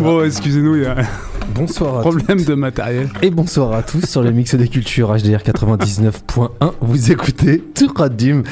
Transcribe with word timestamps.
Bon, 0.00 0.22
excusez-nous, 0.24 0.76
il 0.76 0.82
y 0.82 0.86
a 0.86 0.98
un 0.98 1.04
Bonsoir 1.54 1.98
à 1.98 2.00
problème 2.02 2.38
toutes 2.38 2.48
de 2.48 2.54
matériel. 2.54 3.08
et 3.22 3.30
bonsoir 3.30 3.72
à 3.72 3.82
tous 3.82 4.04
sur 4.04 4.22
le 4.22 4.30
mix 4.32 4.54
des 4.54 4.68
cultures 4.68 5.08
HDR 5.16 5.38
99.1. 5.42 6.50
Vous 6.82 7.10
écoutez 7.10 7.58
Touradim, 7.74 8.42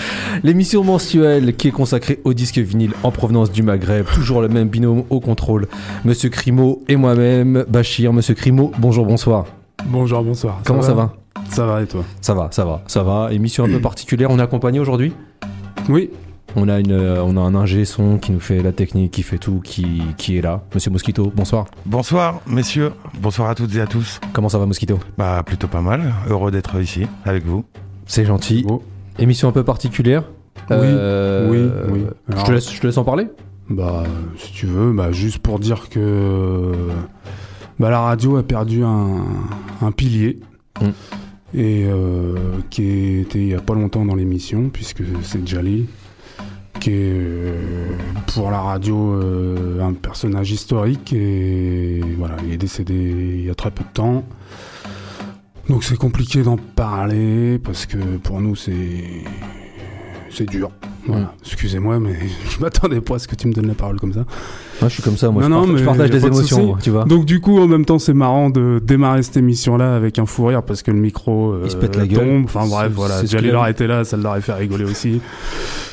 l'émission 0.42 0.82
mensuelle 0.82 1.54
qui 1.54 1.68
est 1.68 1.72
consacrée 1.72 2.20
au 2.24 2.32
disque 2.32 2.58
vinyle 2.58 2.92
en 3.02 3.10
provenance 3.10 3.52
du 3.52 3.62
Maghreb. 3.62 4.06
Toujours 4.14 4.40
le 4.40 4.48
même 4.48 4.68
binôme 4.68 5.04
au 5.10 5.20
contrôle, 5.20 5.66
Monsieur 6.04 6.30
Crimo 6.30 6.82
et 6.88 6.96
moi-même, 6.96 7.64
Bachir. 7.68 8.12
Monsieur 8.14 8.34
Crimo, 8.34 8.72
bonjour, 8.78 9.04
bonsoir. 9.04 9.44
Bonjour, 9.86 10.22
bonsoir. 10.22 10.60
Comment 10.64 10.82
ça 10.82 10.94
va 10.94 11.12
Ça 11.50 11.66
va 11.66 11.82
et 11.82 11.86
toi? 11.86 12.02
Ça 12.22 12.34
va, 12.34 12.48
ça 12.50 12.64
va, 12.64 12.82
ça 12.86 13.02
va. 13.02 13.28
Émission 13.32 13.64
un 13.64 13.68
peu 13.68 13.80
particulière. 13.80 14.30
On 14.30 14.38
est 14.38 14.42
accompagné 14.42 14.80
aujourd'hui? 14.80 15.12
Oui, 15.88 16.10
On 16.54 16.68
a, 16.68 16.80
une, 16.80 16.92
euh, 16.92 17.22
on 17.22 17.36
a 17.36 17.40
un 17.40 17.54
ingé 17.54 17.84
son 17.84 18.16
qui 18.18 18.32
nous 18.32 18.40
fait 18.40 18.62
la 18.62 18.72
technique, 18.72 19.10
qui 19.12 19.22
fait 19.22 19.36
tout, 19.36 19.60
qui, 19.62 20.00
qui 20.16 20.38
est 20.38 20.40
là. 20.40 20.62
Monsieur 20.74 20.90
Mosquito, 20.90 21.30
bonsoir. 21.34 21.66
Bonsoir 21.84 22.40
messieurs, 22.46 22.92
bonsoir 23.20 23.50
à 23.50 23.54
toutes 23.54 23.74
et 23.74 23.80
à 23.80 23.86
tous. 23.86 24.20
Comment 24.32 24.48
ça 24.48 24.58
va, 24.58 24.64
Mosquito? 24.64 24.98
Bah 25.18 25.42
plutôt 25.44 25.68
pas 25.68 25.82
mal, 25.82 26.14
heureux 26.30 26.50
d'être 26.50 26.80
ici 26.80 27.06
avec 27.26 27.44
vous. 27.44 27.64
C'est 28.06 28.24
gentil. 28.24 28.62
Bon. 28.62 28.80
Émission 29.18 29.48
un 29.48 29.52
peu 29.52 29.64
particulière? 29.64 30.22
Oui, 30.70 30.76
Euh, 30.80 31.50
oui, 31.50 31.92
oui. 31.92 32.06
Je 32.28 32.32
Alors- 32.32 32.44
te, 32.44 32.52
laisse, 32.52 32.72
je 32.72 32.80
te 32.80 32.86
laisse 32.86 32.98
en 32.98 33.04
parler 33.04 33.28
bah 33.68 34.04
si 34.38 34.52
tu 34.52 34.66
veux, 34.66 34.92
bah 34.92 35.10
juste 35.10 35.38
pour 35.40 35.58
dire 35.58 35.88
que 35.88 36.72
bah, 37.80 37.90
la 37.90 38.00
radio 38.00 38.36
a 38.36 38.44
perdu 38.44 38.84
un, 38.84 39.24
un 39.82 39.90
pilier. 39.92 40.38
Mm. 40.80 40.86
Et 41.54 41.84
euh, 41.86 42.34
qui 42.70 43.18
était 43.20 43.38
il 43.40 43.48
y 43.48 43.54
a 43.54 43.60
pas 43.60 43.74
longtemps 43.74 44.04
dans 44.04 44.14
l'émission, 44.14 44.68
puisque 44.72 45.02
c'est 45.22 45.46
Jali, 45.46 45.86
qui 46.80 46.90
est 46.90 47.12
euh, 47.12 47.96
pour 48.34 48.50
la 48.50 48.60
radio 48.60 49.14
euh, 49.14 49.80
un 49.80 49.92
personnage 49.94 50.50
historique 50.50 51.12
et 51.12 52.00
voilà, 52.18 52.36
il 52.44 52.52
est 52.52 52.56
décédé 52.56 52.94
il 52.94 53.44
y 53.46 53.50
a 53.50 53.54
très 53.54 53.70
peu 53.70 53.84
de 53.84 53.88
temps. 53.92 54.24
Donc 55.68 55.84
c'est 55.84 55.96
compliqué 55.96 56.42
d'en 56.42 56.56
parler 56.56 57.58
parce 57.58 57.86
que 57.86 58.16
pour 58.18 58.40
nous 58.40 58.56
c'est 58.56 59.24
c'est 60.30 60.46
dur. 60.46 60.70
Voilà. 61.06 61.32
Excusez-moi, 61.44 61.98
mais 62.00 62.16
je 62.50 62.60
m'attendais 62.60 63.00
pas 63.00 63.16
à 63.16 63.18
ce 63.18 63.28
que 63.28 63.34
tu 63.36 63.46
me 63.48 63.52
donnes 63.52 63.68
la 63.68 63.74
parole 63.74 63.98
comme 64.00 64.12
ça. 64.12 64.24
Moi, 64.80 64.88
je 64.88 64.94
suis 64.94 65.02
comme 65.02 65.16
ça, 65.16 65.30
moi. 65.30 65.48
Non, 65.48 65.64
je, 65.64 65.72
non, 65.72 65.84
partage, 65.84 66.08
je 66.08 66.12
des 66.18 66.26
émotions, 66.26 66.66
moi, 66.66 66.78
tu 66.82 66.90
vois. 66.90 67.04
Donc 67.04 67.24
du 67.24 67.40
coup, 67.40 67.58
en 67.58 67.66
même 67.66 67.84
temps, 67.84 67.98
c'est 67.98 68.12
marrant 68.14 68.50
de 68.50 68.80
démarrer 68.84 69.22
cette 69.22 69.36
émission-là 69.38 69.96
avec 69.96 70.18
un 70.18 70.26
fou 70.26 70.46
rire 70.46 70.62
parce 70.62 70.82
que 70.82 70.90
le 70.90 70.98
micro 70.98 71.52
euh, 71.52 71.62
Il 71.64 71.70
se 71.70 71.76
pète 71.76 71.96
la 71.96 72.06
gueule. 72.06 72.18
tombe. 72.26 72.44
Enfin 72.44 72.64
C'est- 72.64 72.70
bref, 72.70 72.92
voilà. 72.94 73.24
J'allais 73.24 73.52
été 73.70 73.86
là, 73.86 74.04
ça 74.04 74.16
leur 74.16 74.32
a 74.32 74.40
fait 74.40 74.52
rigoler 74.52 74.84
aussi. 74.84 75.20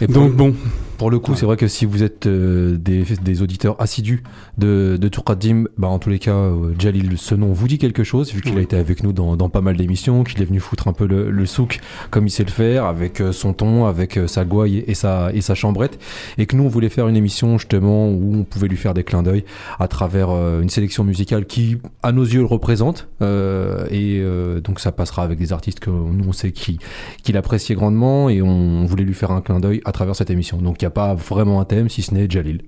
Et 0.01 0.07
Donc 0.07 0.33
bon, 0.33 0.53
pour 0.97 1.11
le 1.11 1.19
coup, 1.19 1.35
c'est 1.35 1.45
vrai 1.45 1.57
que 1.57 1.67
si 1.67 1.85
vous 1.85 2.03
êtes 2.03 2.27
euh, 2.27 2.77
des, 2.77 3.03
des 3.21 3.41
auditeurs 3.41 3.79
assidus 3.81 4.23
de, 4.57 4.97
de 4.99 5.07
Touradim, 5.07 5.65
bah, 5.77 5.87
en 5.87 5.99
tous 5.99 6.09
les 6.09 6.19
cas, 6.19 6.35
euh, 6.35 6.73
Jalil, 6.79 7.17
ce 7.17 7.35
nom 7.35 7.51
vous 7.53 7.67
dit 7.67 7.77
quelque 7.77 8.03
chose, 8.03 8.33
vu 8.33 8.41
qu'il 8.41 8.57
a 8.57 8.61
été 8.61 8.75
avec 8.75 9.03
nous 9.03 9.13
dans, 9.13 9.35
dans 9.35 9.49
pas 9.49 9.61
mal 9.61 9.75
d'émissions, 9.75 10.23
qu'il 10.23 10.41
est 10.41 10.45
venu 10.45 10.59
foutre 10.59 10.87
un 10.87 10.93
peu 10.93 11.07
le, 11.07 11.31
le 11.31 11.45
souk 11.45 11.79
comme 12.09 12.27
il 12.27 12.31
sait 12.31 12.43
le 12.43 12.51
faire, 12.51 12.85
avec 12.85 13.21
euh, 13.21 13.31
son 13.31 13.53
ton, 13.53 13.85
avec 13.85 14.19
sa 14.27 14.45
gouaille 14.45 14.83
et 14.87 14.93
sa, 14.93 15.31
et 15.33 15.41
sa 15.41 15.55
chambrette, 15.55 15.99
et 16.37 16.45
que 16.45 16.55
nous, 16.55 16.63
on 16.63 16.69
voulait 16.69 16.89
faire 16.89 17.07
une 17.07 17.17
émission 17.17 17.57
justement 17.57 18.09
où 18.09 18.35
on 18.35 18.43
pouvait 18.43 18.67
lui 18.67 18.77
faire 18.77 18.93
des 18.93 19.03
clins 19.03 19.23
d'œil 19.23 19.43
à 19.79 19.87
travers 19.87 20.29
une 20.29 20.69
sélection 20.69 21.03
musicale 21.03 21.45
qui, 21.45 21.77
à 22.01 22.11
nos 22.11 22.23
yeux, 22.23 22.39
le 22.39 22.45
représente, 22.45 23.07
euh, 23.21 23.85
et 23.89 24.19
euh, 24.21 24.61
donc 24.61 24.79
ça 24.79 24.91
passera 24.91 25.23
avec 25.23 25.39
des 25.39 25.53
artistes 25.53 25.79
que 25.79 25.89
nous, 25.89 26.25
on 26.27 26.33
sait 26.33 26.51
qui, 26.51 26.79
qu'il 27.23 27.37
appréciait 27.37 27.75
grandement, 27.75 28.29
et 28.29 28.41
on 28.41 28.85
voulait 28.85 29.03
lui 29.03 29.13
faire 29.13 29.31
un 29.31 29.41
clin 29.41 29.59
d'œil 29.59 29.81
à 29.85 29.91
travers 29.91 30.15
cette 30.15 30.29
émission. 30.29 30.57
Donc 30.57 30.82
n'y 30.83 30.87
a 30.87 30.91
pas 30.91 31.13
vraiment 31.15 31.59
un 31.59 31.65
thème, 31.65 31.89
si 31.89 32.01
ce 32.01 32.13
n'est 32.13 32.29
Jalil. 32.29 32.61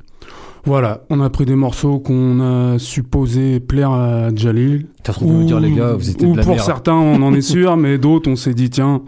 voilà, 0.66 1.02
on 1.10 1.22
a 1.22 1.30
pris 1.30 1.46
des 1.46 1.56
morceaux 1.56 2.00
qu'on 2.00 2.40
a 2.42 2.80
supposé 2.80 3.60
plaire 3.60 3.92
à 3.92 4.34
Jalil. 4.36 4.88
Me 5.22 5.44
dire, 5.46 5.60
les 5.60 5.72
gars, 5.72 5.94
vous 5.94 6.10
étiez 6.10 6.28
ou 6.28 6.32
de 6.34 6.38
la 6.38 6.44
pour 6.44 6.56
merde. 6.56 6.66
certains, 6.66 6.94
on 6.96 7.22
en 7.22 7.34
est 7.34 7.42
sûr, 7.42 7.78
mais 7.84 7.98
d'autres, 7.98 8.30
on 8.30 8.36
s'est 8.36 8.54
dit 8.54 8.70
tiens, 8.70 9.02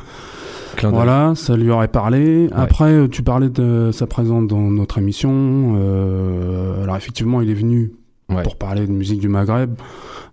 voilà, 0.84 1.34
ça 1.36 1.58
lui 1.58 1.72
aurait 1.72 1.88
parlé. 1.88 2.50
Après, 2.54 2.92
euh, 2.92 3.08
tu 3.08 3.24
parlais 3.24 3.50
de 3.50 3.90
sa 3.92 4.06
présence 4.06 4.46
dans 4.48 4.62
notre 4.62 5.00
émission. 5.00 5.74
Euh, 5.78 6.84
alors 6.84 6.96
effectivement, 6.98 7.42
il 7.42 7.50
est 7.50 7.56
venu 7.56 7.94
Ouais. 8.30 8.44
pour 8.44 8.58
parler 8.58 8.86
de 8.86 8.92
musique 8.92 9.22
du 9.22 9.30
Maghreb. 9.30 9.72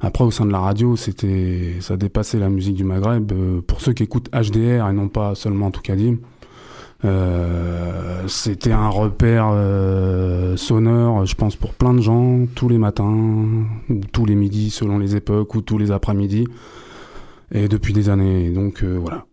Après, 0.00 0.24
au 0.24 0.32
sein 0.32 0.44
de 0.44 0.50
la 0.50 0.58
radio, 0.58 0.96
c'était, 0.96 1.74
ça 1.78 1.96
dépassait 1.96 2.40
la 2.40 2.48
musique 2.48 2.74
du 2.74 2.82
Maghreb. 2.82 3.30
Euh, 3.30 3.60
pour 3.64 3.80
ceux 3.80 3.92
qui 3.92 4.02
écoutent 4.02 4.28
HDR 4.32 4.88
et 4.88 4.92
non 4.92 5.06
pas 5.06 5.36
seulement 5.36 5.70
Toukadim, 5.70 6.16
euh, 7.04 8.26
c'était 8.28 8.72
un 8.72 8.88
repère 8.88 9.50
euh, 9.52 10.56
sonore, 10.56 11.26
je 11.26 11.34
pense, 11.34 11.56
pour 11.56 11.74
plein 11.74 11.92
de 11.94 12.00
gens, 12.00 12.46
tous 12.54 12.68
les 12.68 12.78
matins, 12.78 13.14
ou 13.90 14.00
tous 14.12 14.24
les 14.24 14.34
midis, 14.34 14.70
selon 14.70 14.98
les 14.98 15.16
époques, 15.16 15.54
ou 15.54 15.60
tous 15.60 15.78
les 15.78 15.90
après-midi. 15.90 16.46
Et 17.52 17.68
depuis 17.68 17.92
des 17.92 18.08
années. 18.08 18.50
Donc 18.50 18.82
euh, 18.82 18.96
voilà. 19.00 19.26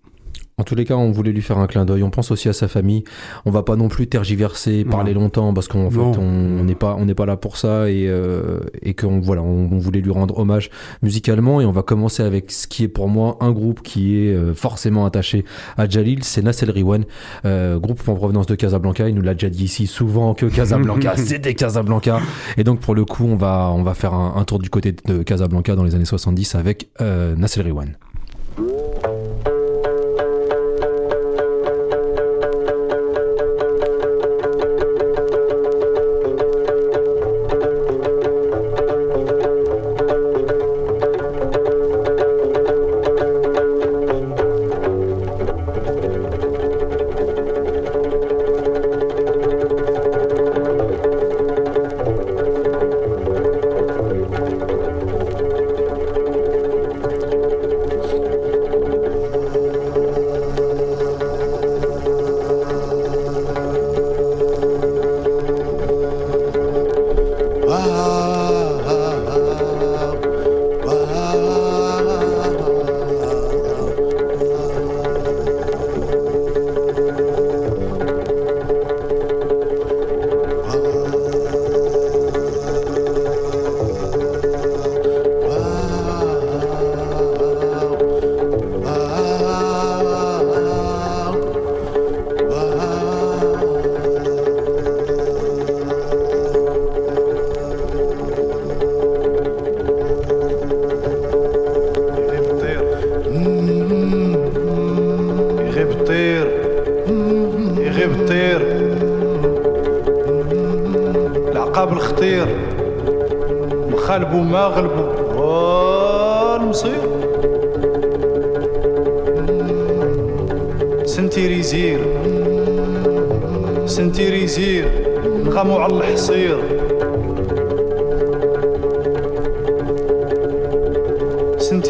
En 0.58 0.64
tous 0.64 0.76
les 0.76 0.86
cas, 0.86 0.96
on 0.96 1.12
voulait 1.12 1.32
lui 1.32 1.42
faire 1.42 1.58
un 1.58 1.68
clin 1.68 1.86
d'œil. 1.86 2.04
On 2.04 2.10
pense 2.10 2.30
aussi 2.32 2.48
à 2.50 2.54
sa 2.54 2.68
famille. 2.68 3.04
On 3.46 3.52
va 3.52 3.64
pas 3.64 3.76
non 3.76 3.88
plus 3.88 4.08
tergiverser, 4.08 4.86
parler 4.86 5.14
longtemps, 5.14 5.54
parce 5.54 5.68
qu'en 5.68 5.90
fait, 5.90 6.00
on 6.00 6.64
n'est 6.64 6.76
pas, 6.76 6.96
on 7.00 7.06
n'est 7.06 7.16
pas 7.16 7.26
là 7.26 7.38
pour 7.38 7.58
ça 7.58 7.90
et 7.90 8.08
euh, 8.08 8.60
et 8.82 8.94
qu'on 8.94 9.20
voilà, 9.20 9.42
on, 9.42 9.70
on 9.72 9.80
voulait 9.80 10.02
lui 10.02 10.12
rendre 10.12 10.38
hommage 10.38 10.70
musicalement. 11.02 11.62
Et 11.62 11.66
on 11.66 11.72
va 11.72 11.84
commencer 11.84 12.24
avec 12.24 12.52
ce 12.52 12.68
qui 12.68 12.84
est 12.84 12.88
pour 12.88 13.08
moi 13.08 13.38
un 13.40 13.52
groupe 13.52 13.82
qui 13.82 14.18
est 14.18 14.34
euh, 14.34 14.54
forcément 14.54 15.06
attaché 15.06 15.46
à 15.78 15.88
Jalil, 15.90 16.24
c'est 16.24 16.42
Nassel 16.42 16.70
Riwan, 16.70 17.06
euh, 17.46 17.80
groupe 17.80 18.08
en 18.08 18.14
provenance 18.14 18.46
de 18.46 18.56
Casablanca. 18.56 19.10
Il 19.10 19.16
nous 19.16 19.22
l'a 19.22 19.34
déjà 19.34 19.50
dit 19.50 19.64
ici 19.64 19.88
souvent 19.88 20.34
que 20.34 20.46
Casablanca, 20.46 21.14
c'est 21.18 21.40
des 21.40 21.56
Casablanca. 21.56 22.20
Et 22.58 22.64
donc 22.64 22.80
pour 22.82 22.94
le 22.96 23.06
coup, 23.06 23.26
on 23.26 23.36
va, 23.36 23.72
on 23.74 23.84
va 23.84 23.94
faire 23.94 24.14
un, 24.14 24.36
un 24.36 24.44
tour 24.44 24.60
du 24.60 24.70
côté 24.70 24.94
de 25.06 25.24
Casablanca 25.24 25.76
dans 25.76 25.84
les 25.84 25.96
années 25.96 26.06
70 26.06 26.56
avec 26.56 26.90
euh, 27.02 27.36
Nassel 27.36 27.64
Riwan. 27.64 27.96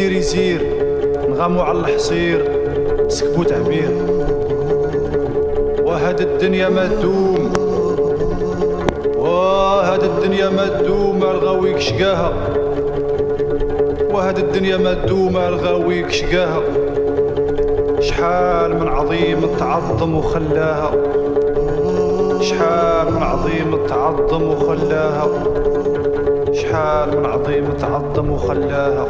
سنتيريزير 0.01 0.62
نغمو 1.30 1.62
على 1.62 1.80
الحصير. 1.80 2.45
سكبو 3.07 3.44
تعبير 3.44 3.92
وهاد 5.83 6.21
الدنيا 6.21 6.69
ما 6.69 6.88
تدوم. 6.88 7.53
وهاد 9.18 10.03
الدنيا 10.03 10.50
ما 10.50 10.68
تدوم 10.68 11.24
الغاويك 11.24 11.80
شقاها. 11.80 12.33
وهاد 14.13 14.38
الدنيا 14.38 14.77
ما 14.77 14.94
تدوم 14.94 15.38
الغاويك 15.38 16.12
شقاها. 16.12 16.62
شحال 18.00 18.80
من 18.80 18.88
عظيم 18.88 19.39
تعظم 19.59 20.15
وخلاها. 20.15 20.92
شحال 22.42 23.13
من 23.13 23.24
عظيم 23.24 23.88
تعظم 23.88 24.44
وخلاها. 24.44 25.27
شحال 26.53 27.18
من 27.18 27.25
عظيم 27.25 27.65
تعظم 27.80 28.31
وخلاها. 28.31 29.07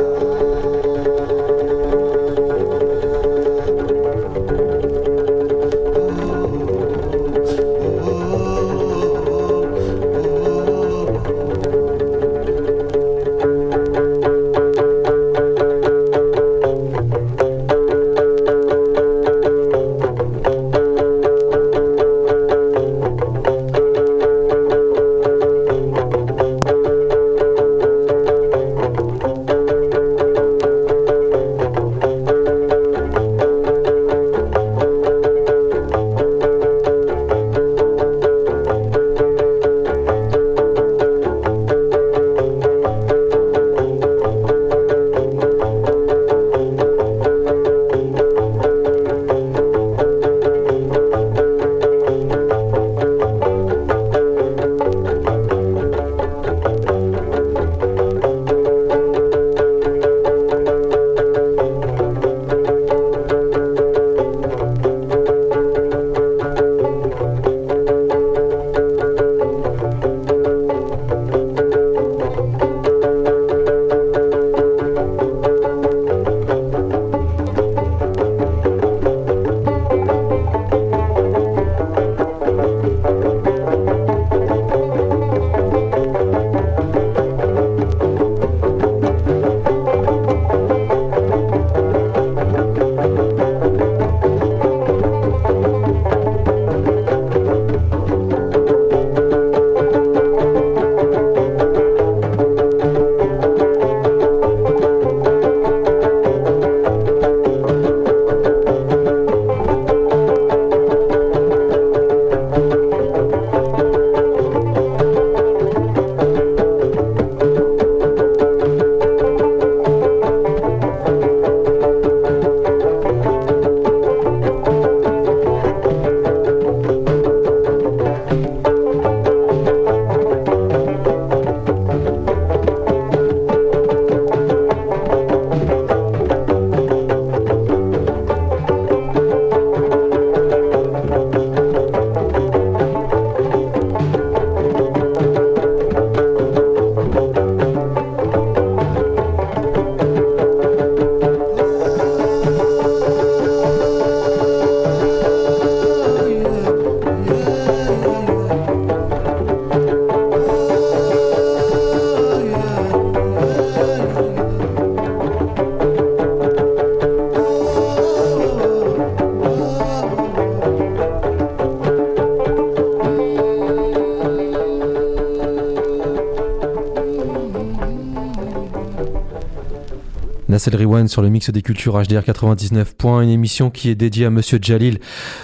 Nassel 180.52 180.76
Rewind 180.76 181.08
sur 181.08 181.22
le 181.22 181.30
mix 181.30 181.50
des 181.50 181.62
cultures 181.62 181.98
HDR 182.02 182.26
99. 182.26 182.96
Une 183.06 183.30
émission 183.30 183.70
qui 183.70 183.90
est 183.90 183.96
dédiée 183.96 184.26
à 184.26 184.30
Monsieur 184.30 184.60
Jalil. 184.62 185.00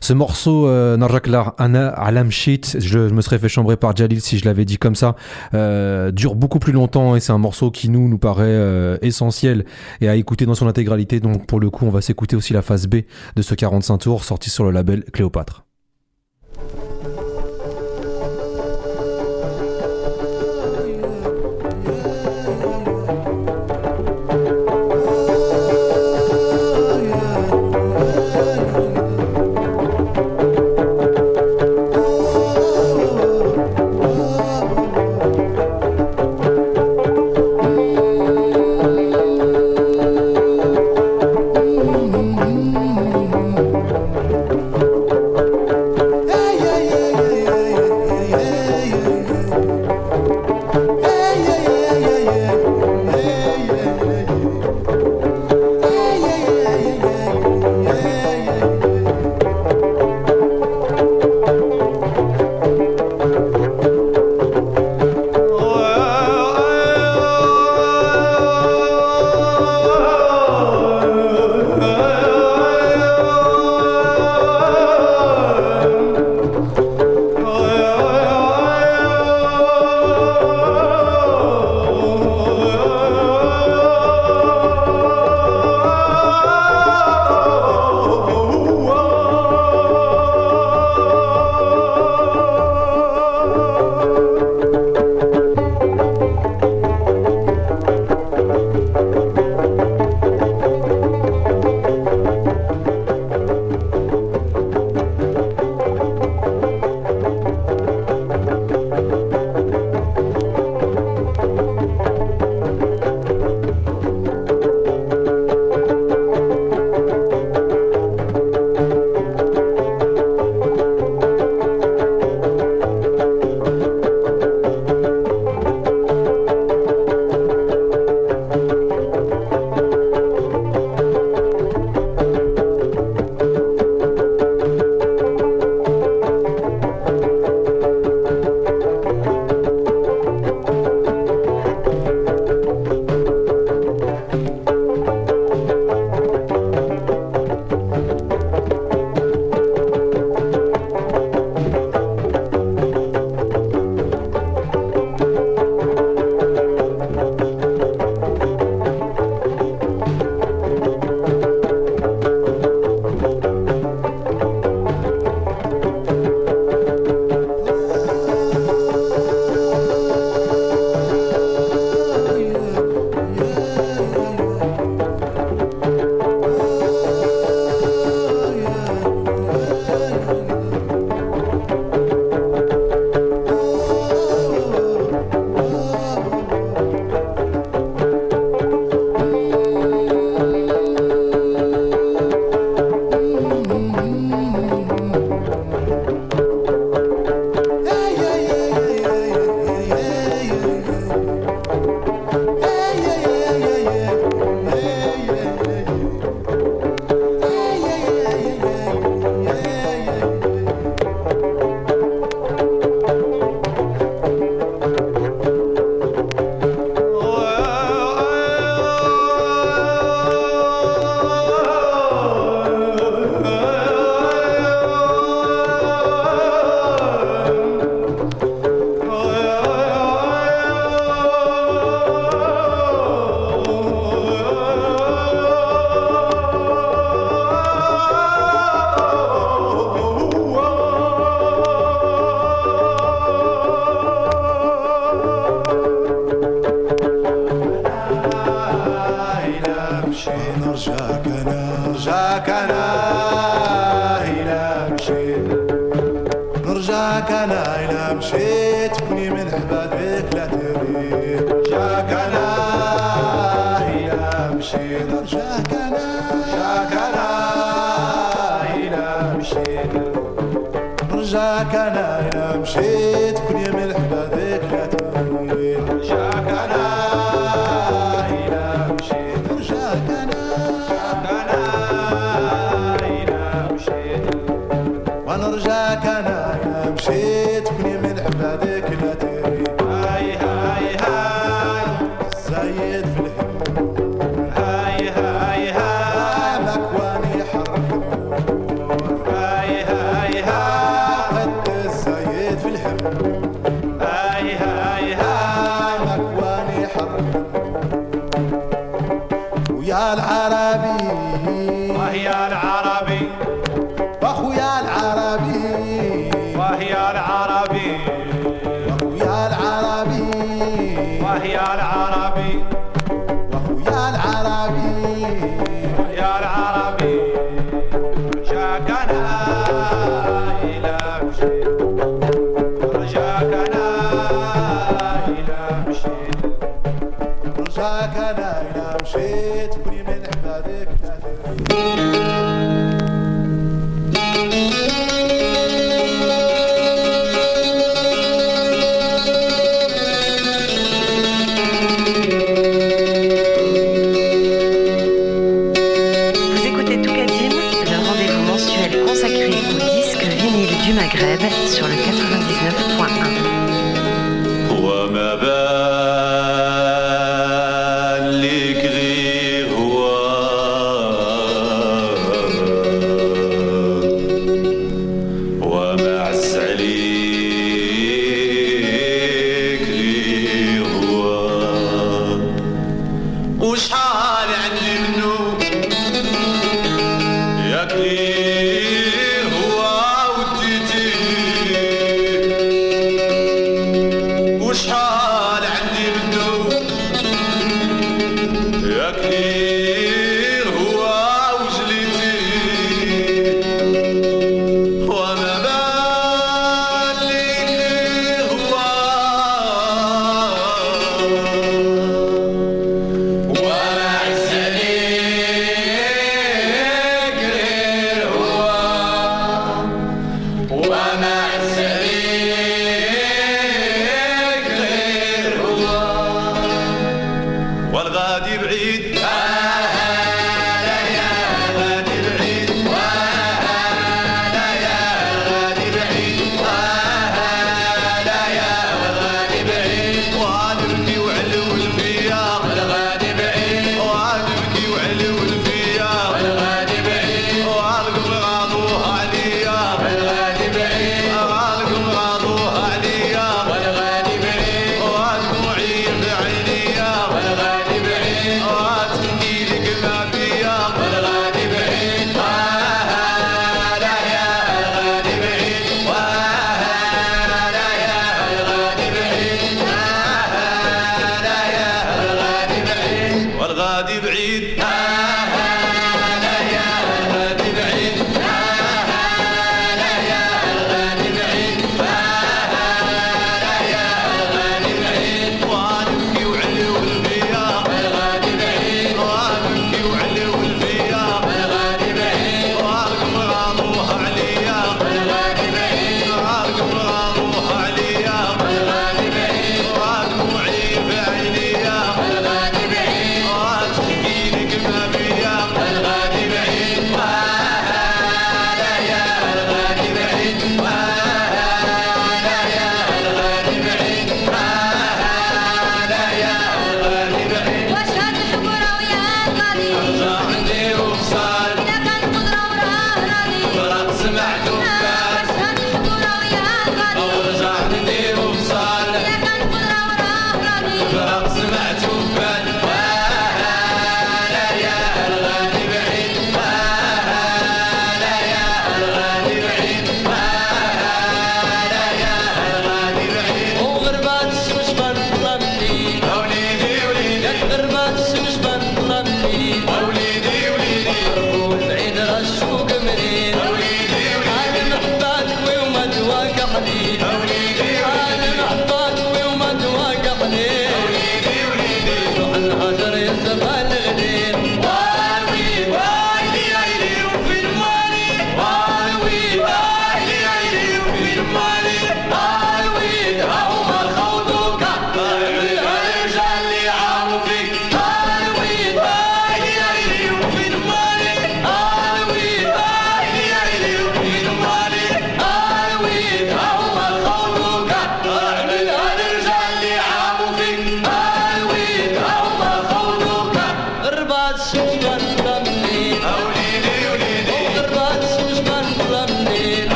Ce 0.00 0.12
morceau, 0.12 0.68
euh, 0.68 0.96
Narjaklar 0.96 1.54
Ana 1.58 1.88
Alam 1.88 2.30
Sheet, 2.30 2.78
je, 2.78 2.98
me 2.98 3.20
serais 3.20 3.40
fait 3.40 3.48
chambrer 3.48 3.76
par 3.76 3.96
Jalil 3.96 4.20
si 4.20 4.38
je 4.38 4.44
l'avais 4.44 4.64
dit 4.64 4.78
comme 4.78 4.94
ça, 4.94 5.16
euh, 5.54 6.12
dure 6.12 6.36
beaucoup 6.36 6.60
plus 6.60 6.72
longtemps 6.72 7.16
et 7.16 7.20
c'est 7.20 7.32
un 7.32 7.38
morceau 7.38 7.72
qui 7.72 7.88
nous, 7.88 8.08
nous 8.08 8.18
paraît 8.18 8.44
euh, 8.46 8.96
essentiel 9.02 9.64
et 10.00 10.08
à 10.08 10.14
écouter 10.14 10.46
dans 10.46 10.54
son 10.54 10.68
intégralité. 10.68 11.18
Donc 11.18 11.48
pour 11.48 11.58
le 11.58 11.68
coup, 11.68 11.84
on 11.84 11.90
va 11.90 12.00
s'écouter 12.00 12.36
aussi 12.36 12.52
la 12.52 12.62
phase 12.62 12.86
B 12.86 12.98
de 13.34 13.42
ce 13.42 13.56
45 13.56 13.98
tours 13.98 14.24
sorti 14.24 14.50
sur 14.50 14.62
le 14.62 14.70
label 14.70 15.02
Cléopâtre. 15.12 15.64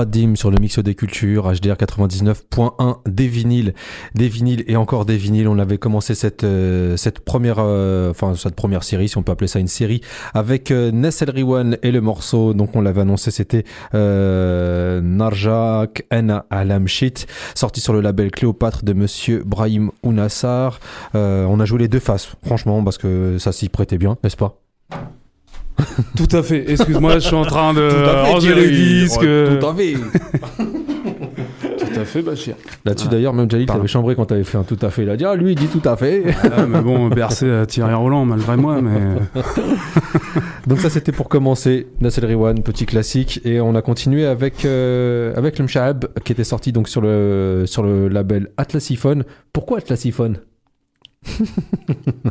Muqaddim 0.00 0.36
sur 0.36 0.50
le 0.50 0.58
mix 0.58 0.78
des 0.78 0.94
cultures, 0.94 1.52
HDR 1.52 1.74
99.1, 1.74 2.98
des 3.06 3.28
vinyles, 3.28 3.74
des 4.14 4.28
vinyles 4.28 4.64
et 4.66 4.76
encore 4.76 5.04
des 5.04 5.16
vinyles. 5.16 5.48
On 5.48 5.58
avait 5.58 5.78
commencé 5.78 6.14
cette, 6.14 6.44
euh, 6.44 6.96
cette 6.96 7.20
première, 7.20 7.56
euh, 7.58 8.10
enfin, 8.10 8.34
cette 8.34 8.54
première 8.54 8.82
série, 8.82 9.08
si 9.08 9.18
on 9.18 9.22
peut 9.22 9.32
appeler 9.32 9.48
ça 9.48 9.58
une 9.58 9.68
série, 9.68 10.00
avec 10.32 10.70
euh, 10.70 10.90
Nessel 10.90 11.30
Riwan 11.30 11.76
et 11.82 11.92
le 11.92 12.00
morceau, 12.00 12.54
donc 12.54 12.74
on 12.76 12.80
l'avait 12.80 13.02
annoncé, 13.02 13.30
c'était 13.30 13.64
euh, 13.94 15.00
Narjak 15.02 16.06
En 16.12 16.42
Alam 16.50 16.88
Shit, 16.88 17.26
sorti 17.54 17.80
sur 17.80 17.92
le 17.92 18.00
label 18.00 18.30
Cléopâtre 18.30 18.84
de 18.84 18.92
monsieur 18.92 19.42
Brahim 19.44 19.90
Ounassar. 20.02 20.80
On 21.14 21.60
a 21.60 21.64
joué 21.64 21.80
les 21.80 21.88
deux 21.88 22.00
faces, 22.00 22.28
franchement, 22.44 22.82
parce 22.82 22.98
que 22.98 23.36
ça 23.38 23.52
s'y 23.52 23.68
prêtait 23.68 23.98
bien, 23.98 24.16
n'est-ce 24.22 24.36
pas? 24.36 24.60
Tout 26.16 26.36
à 26.36 26.42
fait. 26.42 26.70
Excuse-moi, 26.70 27.14
je 27.14 27.18
suis 27.20 27.34
en 27.36 27.44
train 27.44 27.72
de 27.74 27.88
Tout 27.88 27.94
à 27.96 28.24
fait, 28.24 28.32
ranger 28.32 28.52
Thierry. 28.54 28.70
les 28.70 28.70
disques. 29.02 29.20
Ouais, 29.22 29.58
tout 29.58 29.66
à 29.66 29.74
fait. 29.74 29.94
Tout 31.92 32.00
à 32.00 32.04
fait, 32.04 32.22
Bachir. 32.22 32.54
Là-dessus, 32.84 33.08
Ah, 33.10 33.12
d'ailleurs, 33.12 33.34
même 33.34 33.50
Jalil 33.50 33.66
pardon. 33.66 33.80
t'avait 33.80 33.88
chambré 33.88 34.14
quand 34.14 34.24
t'avais 34.26 34.44
fait 34.44 34.56
un 34.58 34.62
tout 34.62 34.78
à 34.80 34.90
fait. 34.90 35.02
Il 35.02 35.10
a 35.10 35.16
dit, 35.16 35.24
ah, 35.24 35.34
lui, 35.34 35.52
il 35.52 35.54
dit 35.56 35.66
tout 35.66 35.86
à 35.86 35.96
fait. 35.96 36.22
Ah, 36.44 36.64
mais 36.68 36.80
bon, 36.80 37.08
bercé 37.08 37.50
à 37.50 37.66
Thierry 37.66 37.92
Roland, 37.92 38.24
malgré 38.24 38.56
moi, 38.56 38.80
mais. 38.80 39.16
Donc 40.66 40.78
ça 40.78 40.88
c'était 40.88 41.10
pour 41.12 41.28
commencer 41.28 41.88
Nassel 42.00 42.24
Riwan, 42.26 42.62
petit 42.62 42.86
classique 42.86 43.40
et 43.44 43.60
on 43.60 43.74
a 43.74 43.82
continué 43.82 44.24
avec 44.24 44.64
euh, 44.64 45.32
avec 45.34 45.58
le 45.58 45.64
Mshahab 45.64 46.06
qui 46.22 46.32
était 46.32 46.44
sorti 46.44 46.70
donc 46.70 46.88
sur 46.88 47.00
le 47.00 47.64
sur 47.66 47.82
le 47.82 48.08
label 48.08 48.50
Atlasiphone. 48.56 49.24
Pourquoi 49.52 49.78
Atlasiphone 49.78 50.38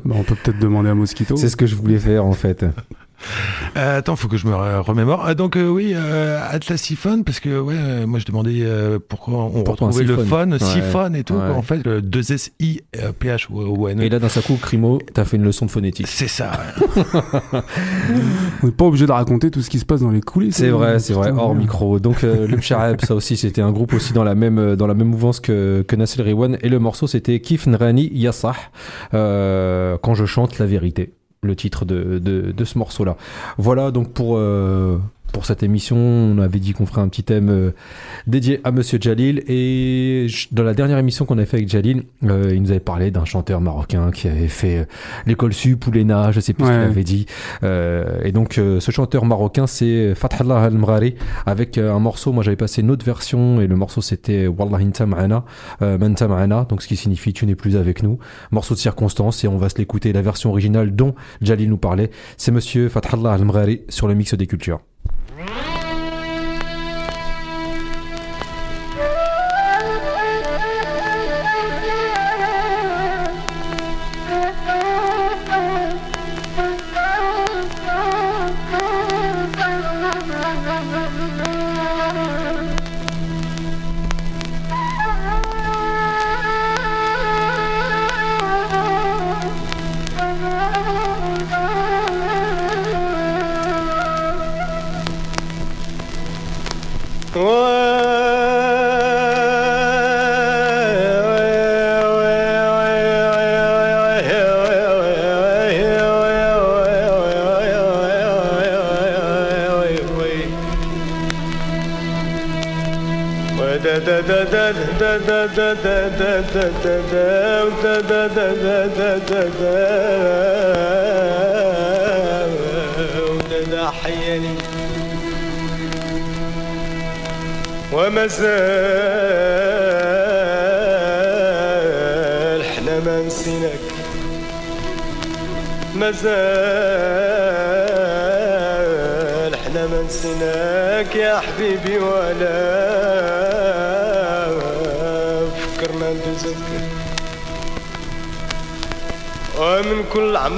Bah, 0.06 0.16
on 0.16 0.24
peut 0.24 0.36
peut-être 0.42 0.60
demander 0.60 0.90
à 0.90 0.96
Mosquito. 0.96 1.36
C'est 1.36 1.50
ce 1.50 1.58
que 1.58 1.66
je 1.66 1.76
voulais 1.76 1.98
faire 2.00 2.24
en 2.26 2.32
fait. 2.34 2.64
Euh, 3.78 4.00
attends, 4.00 4.16
faut 4.16 4.28
que 4.28 4.38
je 4.38 4.48
me 4.48 4.54
re- 4.54 4.80
remémore. 4.80 5.24
Ah, 5.26 5.36
donc 5.36 5.56
euh, 5.58 5.68
oui, 5.70 5.94
euh, 5.96 6.40
Atlasiphone, 6.50 7.24
parce 7.24 7.40
que 7.40 7.60
ouais, 7.60 7.76
euh, 7.78 8.08
moi 8.08 8.20
je 8.20 8.26
demandais 8.26 8.62
euh, 8.62 9.00
pourquoi 9.06 9.44
on 9.46 9.64
Pourquoi 9.64 9.88
retrouvait 9.88 10.04
le 10.06 10.18
phone, 10.18 10.54
Ouais. 10.54 10.60
siphone 10.60 11.16
et 11.16 11.24
tout. 11.24 11.34
Ouais. 11.36 11.50
En 11.56 11.62
fait, 11.62 11.86
le 11.86 12.02
2 12.02 12.32
S 12.34 12.52
I 12.60 12.82
P 13.20 13.28
H 13.30 13.48
O 13.52 13.88
N. 13.88 14.00
E. 14.00 14.04
Et 14.04 14.10
là 14.10 14.20
d'un 14.20 14.30
seul 14.30 14.44
coup, 14.44 14.58
Crimo, 14.62 15.00
t'as 15.14 15.26
fait 15.26 15.38
une 15.38 15.44
leçon 15.44 15.66
de 15.66 15.72
phonétique. 15.72 16.08
C'est 16.08 16.28
ça. 16.28 16.52
On 18.64 18.66
n'est 18.68 18.72
pas 18.72 18.86
obligé 18.86 19.06
de 19.06 19.12
raconter 19.12 19.52
tout 19.52 19.62
ce 19.62 19.70
qui 19.70 19.80
se 19.80 19.86
passe 19.86 20.02
dans 20.02 20.12
les 20.12 20.22
coulisses. 20.22 20.56
C'est 20.56 20.70
hein. 20.70 20.74
vrai, 20.74 21.00
c'est 21.00 21.14
vrai, 21.14 21.32
hors 21.32 21.56
micro. 21.56 22.00
Donc 22.00 22.24
euh, 22.24 22.48
le 22.48 22.58
Mshahab, 22.58 23.02
ça 23.02 23.16
aussi 23.16 23.38
c'était 23.38 23.62
un 23.62 23.72
groupe 23.72 23.94
aussi 23.94 24.14
dans 24.14 24.24
la 24.24 24.36
même 24.36 24.76
dans 24.76 24.88
la 24.88 24.94
même 24.94 25.08
mouvance 25.10 25.40
que 25.40 25.84
que 25.88 25.96
Nassel 25.96 26.22
Riwan 26.26 26.58
et 26.62 26.70
le 26.70 26.80
morceau 26.80 27.08
c'était 27.08 27.40
Kif 27.40 27.68
Nrani 27.68 28.10
Yassah 28.14 28.56
euh, 29.14 29.98
quand 30.02 30.14
je 30.16 30.26
chante 30.26 30.60
la 30.60 30.66
vérité. 30.66 31.14
Le 31.42 31.56
titre 31.56 31.86
de, 31.86 32.20
de, 32.20 32.66
ce 32.66 32.78
morceau-là. 32.78 33.16
Voilà 33.58 33.92
donc 33.92 34.12
pour 34.12 34.36
euh, 34.36 34.98
pour 35.32 35.46
cette 35.46 35.64
émission, 35.64 35.96
on 35.98 36.38
avait 36.40 36.60
dit 36.60 36.74
qu'on 36.74 36.86
ferait 36.86 37.02
un 37.02 37.08
petit 37.08 37.24
thème 37.24 37.50
euh, 37.50 37.72
dédié 38.28 38.60
à 38.64 38.72
Monsieur 38.72 38.98
Jalil 39.02 39.44
et 39.48 40.26
je- 40.28 40.48
dans 40.52 40.64
la 40.64 40.74
dernière 40.74 40.98
émission 40.98 41.26
qu'on 41.26 41.38
a 41.38 41.46
fait 41.46 41.58
avec 41.58 41.70
Jalil, 41.70 42.04
euh, 42.24 42.52
il 42.54 42.62
nous 42.62 42.72
avait 42.72 42.80
parlé 42.80 43.12
d'un 43.12 43.26
chanteur 43.26 43.62
marocain 43.62 44.12
qui 44.12 44.28
avait 44.28 44.48
fait 44.48 44.78
euh, 44.80 44.86
l'école 45.28 45.54
sup 45.54 45.86
ou 45.88 45.92
l'ENA, 45.92 46.32
je 46.32 46.40
sais 46.40 46.54
plus 46.54 46.66
ce 46.66 46.70
qu'il 46.72 46.80
avait 46.92 47.04
dit. 47.04 47.26
Euh, 47.64 48.20
et 48.24 48.32
donc 48.32 48.58
euh, 48.58 48.80
ce 48.80 48.92
chanteur 48.92 49.26
marocain 49.26 49.68
c'est 49.68 50.14
Fathallah 50.16 50.62
Al-Mrari 50.64 51.16
avec 51.46 51.78
euh, 51.78 51.94
un 51.94 52.00
morceau, 52.00 52.32
moi 52.34 52.44
j'avais 52.44 52.58
passé 52.58 52.82
une 52.82 52.92
autre 52.92 53.06
version 53.06 53.62
et 53.62 53.68
le 53.68 53.76
morceau 53.76 54.02
c'était 54.02 54.48
Wallah 54.48 54.78
Inta 54.78 55.06
Ma'ana, 55.06 55.46
donc 56.70 56.82
ce 56.82 56.88
qui 56.88 56.96
signifie 56.96 57.34
tu 57.34 57.46
n'es 57.46 57.56
plus 57.56 57.78
avec 57.78 58.04
nous. 58.04 58.20
Morceau 58.52 58.74
de 58.74 58.80
circonstance 58.80 59.44
et 59.44 59.48
on 59.48 59.58
va 59.58 59.70
se 59.70 59.78
l'écouter, 59.78 60.12
la 60.14 60.22
version 60.22 60.50
originale 60.50 60.96
dont 60.96 61.16
Jalil 61.42 61.70
nous 61.70 61.78
parlait, 61.78 62.10
c'est 62.38 62.52
monsieur 62.52 62.90
Fathallah 62.90 63.34
Al-Mrari 63.34 63.82
sur 63.90 64.08
le 64.08 64.16
mix 64.16 64.34
des 64.34 64.48
cultures. 64.48 64.80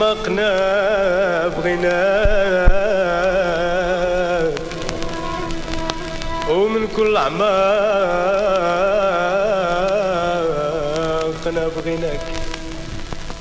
تعمقنا 0.02 0.52
بغنا 1.48 2.02
ومن 6.50 6.88
كل 6.98 7.18
أعماقنا 7.18 7.64
بغناك. 11.76 12.22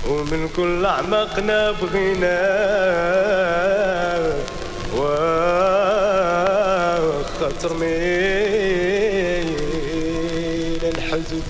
ومن 0.08 0.48
كل 0.56 0.86
أعماقنا 0.86 1.70
بغنا 1.70 2.40
وخاطر 4.96 5.22
من 7.72 7.90
الحزن. 10.94 11.42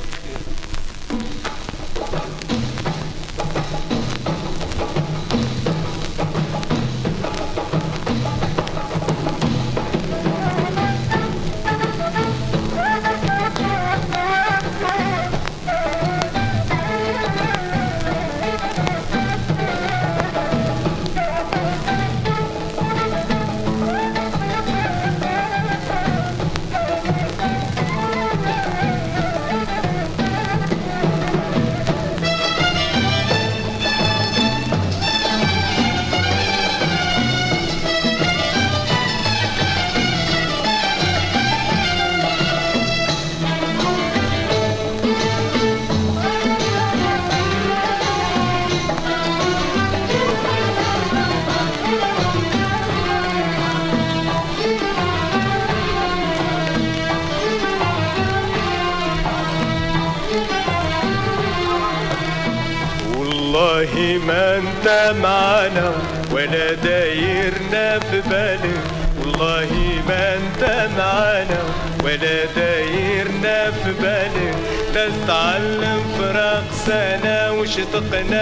up 78.01 78.13
and 78.13 78.40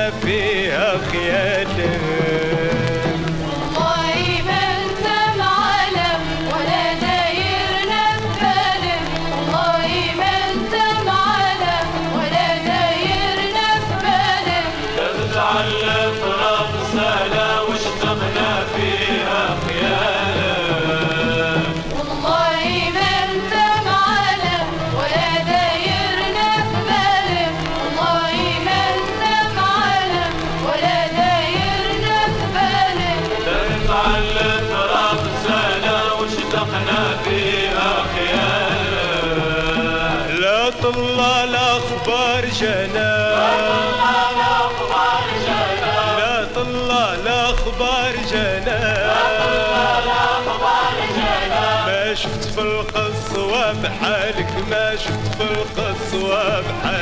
القسوة 55.76 56.60
بحي 56.60 56.97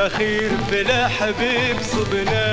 الأخير 0.00 0.50
بلا 0.70 1.08
حبيب 1.08 1.76
صبنا. 1.82 2.46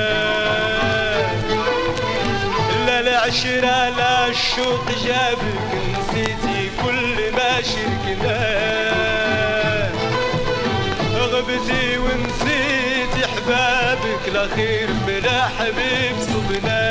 لا 2.86 3.00
العشرة 3.00 3.88
لا 3.88 4.28
الشوق 4.28 4.84
جابك 5.04 5.70
نسيتي 5.92 6.70
كل 6.82 7.32
ما 7.36 7.62
شركنا. 7.62 8.38
غبتي 11.16 11.98
ونسيتي 11.98 13.26
حبابك 13.36 14.28
الأخير 14.28 14.88
بلا 15.06 15.48
حبيب 15.58 16.16
صبنا. 16.20 16.82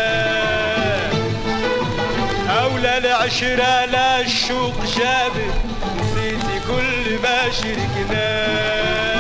ولا 2.74 2.98
العشرة 2.98 3.86
لا 3.86 4.22
الشوق 4.22 4.86
جابك 4.98 5.56
نسيتي 5.98 6.60
كل 6.68 7.20
ما 7.24 7.52
شركنا. 7.52 9.17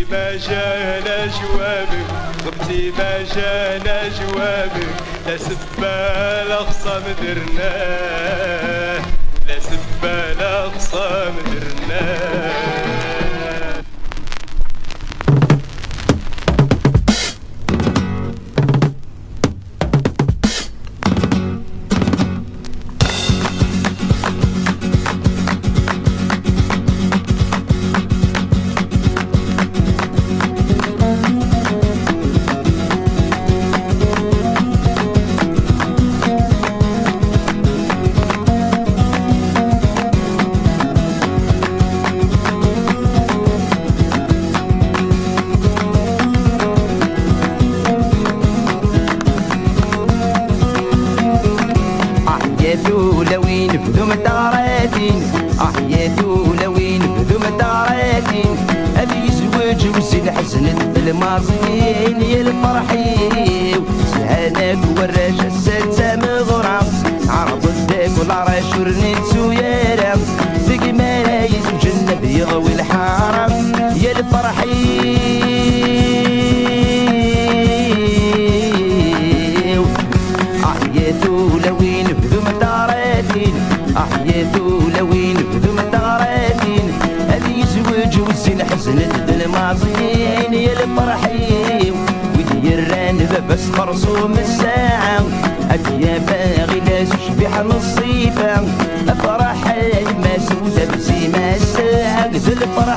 وقتي 0.00 0.12
ما 0.12 0.36
جانا 0.36 1.26
جوابك 1.26 2.06
غبتي 2.46 2.90
ما 2.90 3.22
جانا 3.34 4.08
جوابك 4.08 4.88
لا 5.26 5.36
سبا 5.36 6.44
لا 6.48 6.56
خصام 6.56 7.02
درناه 7.22 9.02
لا 9.48 9.58
سبا 9.60 10.34
لا 10.40 10.68
خصام 10.70 11.34
درناه 11.46 12.79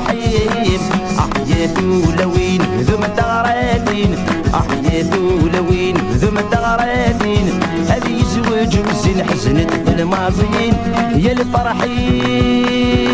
أحييم 0.08 0.80
أحييتو 1.18 1.88
لوين 2.20 2.62
ذم 2.80 3.04
الدغراتين 3.04 4.10
أحييتو 4.54 5.24
لوين 5.54 5.96
ذم 5.96 6.38
الدغراتين 6.38 7.46
هذه 7.88 8.22
زوج 8.34 8.78
مزين 8.90 9.24
حزنت 9.30 9.72
بالمازين 9.86 10.74
يا 11.16 11.32
الفرحين. 11.32 13.13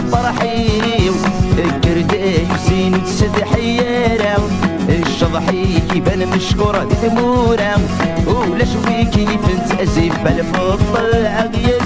فرحي 0.00 0.68
زين 2.68 3.04
تسدحي 3.04 3.78
تسدحيرة 3.78 4.48
الشضحي 4.88 5.80
كيبان 5.92 6.28
مشكورة 6.28 6.88
دمورة 7.02 7.76
ولا 8.26 8.64
شوي 8.64 9.04
كيف 9.04 9.40
نتأزف 9.48 10.18
بالفضل 10.24 11.26
أغير 11.26 11.77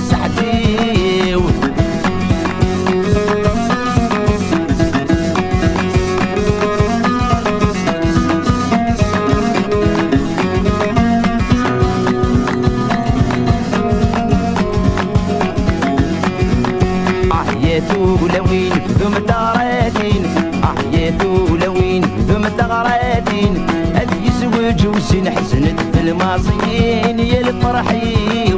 يزوج 25.11 25.11
وزين 25.11 25.29
حزنت 25.29 25.79
في 25.79 26.01
الماضيين 26.01 27.19
يا 27.19 27.39
الفرحي 27.39 28.57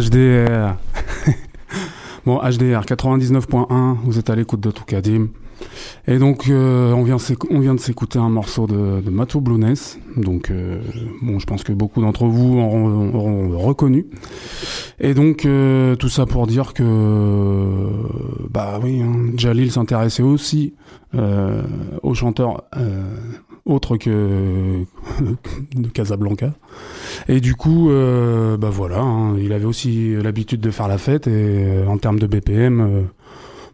HDR. 0.00 0.76
bon, 2.26 2.38
HDR 2.38 2.84
99.1, 2.84 3.96
vous 4.04 4.18
êtes 4.18 4.30
à 4.30 4.36
l'écoute 4.36 4.60
de 4.60 4.70
Toukadim. 4.70 5.28
Et 6.05 6.17
donc, 6.17 6.49
euh, 6.49 6.91
on, 6.91 7.03
vient 7.03 7.17
on 7.49 7.59
vient 7.59 7.73
de 7.73 7.79
s'écouter 7.79 8.19
un 8.19 8.29
morceau 8.29 8.67
de, 8.67 8.99
de 8.99 9.09
Matou 9.09 9.39
Blounès. 9.39 9.99
Donc, 10.17 10.51
euh, 10.51 10.81
bon, 11.21 11.39
je 11.39 11.45
pense 11.45 11.63
que 11.63 11.71
beaucoup 11.71 12.01
d'entre 12.01 12.25
vous 12.25 12.59
auront, 12.59 13.57
reconnu. 13.57 14.07
Et 14.99 15.13
donc, 15.13 15.45
euh, 15.45 15.95
tout 15.95 16.09
ça 16.09 16.25
pour 16.25 16.45
dire 16.45 16.73
que, 16.73 16.83
bah 18.49 18.79
oui, 18.83 19.01
hein, 19.01 19.31
Jalil 19.37 19.71
s'intéressait 19.71 20.23
aussi 20.23 20.73
euh, 21.15 21.61
aux 22.01 22.15
chanteurs 22.15 22.63
euh, 22.75 23.03
autres 23.65 23.97
que 23.97 24.79
de 25.75 25.87
Casablanca. 25.87 26.53
Et 27.27 27.39
du 27.39 27.53
coup, 27.53 27.91
euh, 27.91 28.57
bah 28.57 28.71
voilà, 28.71 28.99
hein, 28.99 29.37
il 29.37 29.53
avait 29.53 29.65
aussi 29.65 30.15
l'habitude 30.15 30.59
de 30.59 30.71
faire 30.71 30.87
la 30.87 30.97
fête 30.97 31.27
et 31.27 31.83
en 31.87 31.99
termes 31.99 32.17
de 32.17 32.25
BPM, 32.25 33.07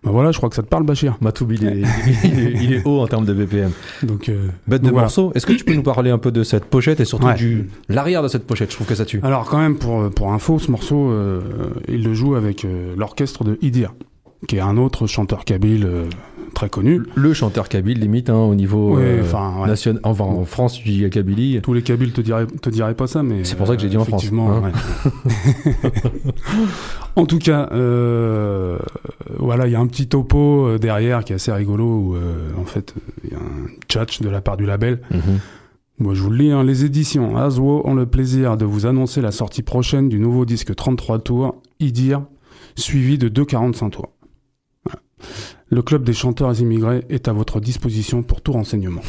bah 0.03 0.11
voilà, 0.11 0.31
je 0.31 0.37
crois 0.37 0.49
que 0.49 0.55
ça 0.55 0.63
te 0.63 0.67
parle, 0.67 0.83
Bachir. 0.83 1.17
Matoub, 1.21 1.51
il 1.51 1.65
est, 1.65 1.81
il, 2.23 2.39
est, 2.39 2.51
il 2.63 2.73
est 2.73 2.85
haut 2.85 2.99
en 3.01 3.07
termes 3.07 3.25
de 3.25 3.33
BPM. 3.33 3.71
Donc, 4.03 4.29
euh, 4.29 4.47
Bête 4.67 4.81
de 4.81 4.85
donc 4.87 4.93
voilà. 4.93 5.05
morceau. 5.05 5.31
Est-ce 5.35 5.45
que 5.45 5.53
tu 5.53 5.65
peux 5.65 5.73
nous 5.73 5.83
parler 5.83 6.09
un 6.09 6.17
peu 6.17 6.31
de 6.31 6.43
cette 6.43 6.65
pochette 6.65 6.99
et 7.01 7.05
surtout 7.05 7.27
Ouais. 7.27 7.35
du 7.35 7.69
l'arrière 7.89 8.23
de 8.23 8.27
cette 8.29 8.47
pochette? 8.47 8.69
Je 8.71 8.75
trouve 8.75 8.87
que 8.87 8.95
ça 8.95 9.05
tue. 9.05 9.19
Alors 9.23 9.45
quand 9.49 9.57
même, 9.57 9.75
pour, 9.77 10.09
pour 10.11 10.31
info, 10.31 10.57
ce 10.59 10.71
morceau, 10.71 11.09
euh, 11.11 11.41
il 11.89 12.03
le 12.03 12.13
joue 12.13 12.35
avec 12.35 12.63
euh, 12.63 12.93
l'orchestre 12.97 13.43
de 13.43 13.57
Idir, 13.61 13.93
qui 14.47 14.57
est 14.57 14.61
un 14.61 14.77
autre 14.77 15.07
chanteur 15.07 15.45
kabyle 15.45 15.85
euh, 15.85 16.05
très 16.53 16.69
connu. 16.69 17.01
Le 17.15 17.33
chanteur 17.33 17.69
kabyle, 17.69 17.99
limite, 17.99 18.29
hein, 18.29 18.35
au 18.35 18.55
niveau 18.55 18.97
Ouais, 18.97 19.19
euh, 19.21 19.61
ouais. 19.61 19.67
national. 19.67 20.01
Enfin, 20.03 20.25
en 20.25 20.45
France, 20.45 20.73
tu 20.73 20.89
dis 20.89 21.09
Kabylie. 21.09 21.61
Tous 21.61 21.73
les 21.73 21.81
Kabyles 21.81 22.11
te 22.11 22.21
diraient, 22.21 22.47
te 22.47 22.69
diraient 22.69 22.95
pas 22.95 23.07
ça, 23.07 23.23
mais... 23.23 23.43
C'est 23.43 23.55
pour 23.55 23.67
ça 23.67 23.75
que 23.75 23.81
j'ai 23.81 23.89
dit 23.89 23.97
en 23.97 24.05
France, 24.05 24.23
effectivement, 24.23 24.51
hein. 24.51 24.61
ouais. 24.63 25.91
en 27.15 27.25
tout 27.25 27.39
cas, 27.39 27.69
euh, 27.71 28.77
voilà, 29.37 29.67
il 29.67 29.73
y 29.73 29.75
a 29.75 29.79
un 29.79 29.87
petit 29.87 30.07
topo 30.07 30.67
euh, 30.67 30.77
derrière 30.77 31.23
qui 31.23 31.33
est 31.33 31.35
assez 31.35 31.51
rigolo, 31.51 31.85
où 31.85 32.15
euh, 32.15 32.49
en 32.59 32.65
fait, 32.65 32.93
il 33.23 33.31
y 33.31 33.35
a 33.35 33.39
un 33.39 33.67
tchatch 33.87 34.21
de 34.21 34.29
la 34.29 34.41
part 34.41 34.57
du 34.57 34.65
label. 34.65 34.99
Mhm. 35.11 35.39
Moi, 35.99 36.13
je 36.13 36.21
vous 36.21 36.29
le 36.29 36.37
lis, 36.37 36.51
hein, 36.51 36.63
les 36.63 36.85
éditions 36.85 37.35
Aswo 37.35 37.81
ont 37.83 37.93
le 37.93 38.05
plaisir 38.05 38.55
de 38.55 38.63
vous 38.63 38.85
annoncer 38.85 39.21
la 39.21 39.31
sortie 39.31 39.63
prochaine 39.63 40.07
du 40.07 40.17
nouveau 40.17 40.45
disque 40.45 40.73
33 40.73 41.19
tours, 41.19 41.55
Idir, 41.81 42.21
suivi 42.75 43.17
de 43.17 43.27
deux 43.27 43.43
45 43.43 43.89
tours. 43.89 44.09
Le 45.71 45.81
club 45.83 46.03
des 46.03 46.13
chanteurs 46.13 46.59
immigrés 46.59 47.05
est 47.09 47.27
à 47.27 47.33
votre 47.33 47.59
disposition 47.59 48.23
pour 48.23 48.41
tout 48.41 48.51
renseignement. 48.53 49.01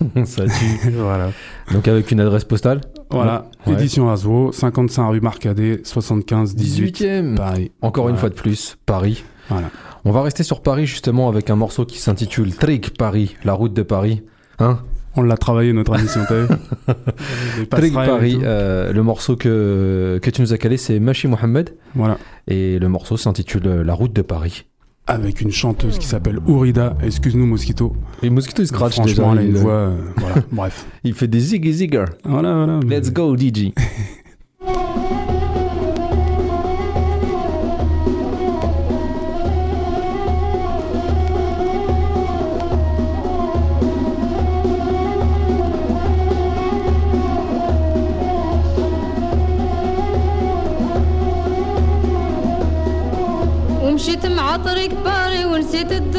ça 0.24 0.44
tue. 0.46 0.90
voilà. 0.96 1.30
Donc 1.72 1.86
avec 1.86 2.10
une 2.10 2.20
adresse 2.20 2.44
postale. 2.44 2.80
Voilà, 3.10 3.50
Ouais. 3.66 3.74
édition 3.74 4.10
Aswo, 4.10 4.50
55 4.52 5.08
rue 5.10 5.20
Marcadet, 5.20 5.80
75 5.84 6.54
18 6.56 7.00
18e. 7.00 7.34
Paris. 7.36 7.70
Encore 7.82 8.08
une 8.08 8.16
fois 8.16 8.28
de 8.30 8.34
plus, 8.34 8.76
Paris. 8.84 9.24
Voilà. 9.48 9.70
On 10.04 10.10
va 10.10 10.22
rester 10.22 10.42
sur 10.42 10.60
Paris 10.62 10.86
justement 10.86 11.28
avec 11.28 11.50
un 11.50 11.56
morceau 11.56 11.84
qui 11.86 11.98
s'intitule 11.98 12.54
Trig 12.54 12.90
Paris, 12.96 13.36
la 13.44 13.52
route 13.54 13.72
de 13.72 13.82
Paris. 13.82 14.22
Hein? 14.58 14.80
On 15.16 15.22
l'a 15.22 15.36
travaillé 15.36 15.72
notre 15.72 15.98
émission, 15.98 16.20
t'as 16.28 16.42
vu? 16.42 16.48
Les 17.58 17.66
Trig 17.66 17.94
Paris, 17.94 18.38
euh, 18.42 18.92
le 18.92 19.02
morceau 19.02 19.36
que, 19.36 20.18
que 20.22 20.30
tu 20.30 20.42
nous 20.42 20.52
as 20.52 20.58
calé, 20.58 20.76
c'est 20.76 21.00
Machi 21.00 21.26
Mohamed. 21.28 21.74
Voilà. 21.94 22.18
Et 22.46 22.78
le 22.78 22.88
morceau 22.88 23.16
s'intitule 23.16 23.66
euh, 23.66 23.84
La 23.84 23.94
route 23.94 24.12
de 24.12 24.22
Paris. 24.22 24.66
Avec 25.10 25.40
une 25.40 25.50
chanteuse 25.50 25.98
qui 25.98 26.06
s'appelle 26.06 26.38
Ourida, 26.46 26.94
excuse-nous 27.02 27.46
Mosquito. 27.46 27.96
Et 28.22 28.28
Mosquito, 28.28 28.62
il 28.62 28.66
scratch 28.68 28.94
Franchement, 28.96 29.32
déjà. 29.32 29.32
elle 29.32 29.38
a 29.38 29.42
une 29.42 29.56
il, 29.56 29.56
voix. 29.56 29.72
euh, 29.72 29.96
voilà, 30.16 30.34
bref. 30.52 30.86
il 31.02 31.14
fait 31.14 31.26
des 31.28 31.40
ziggy 31.40 31.72
zigger. 31.72 32.04
Voilà, 32.24 32.52
voilà. 32.54 32.80
Let's 32.86 33.10
go, 33.10 33.34
DJ. 33.36 33.72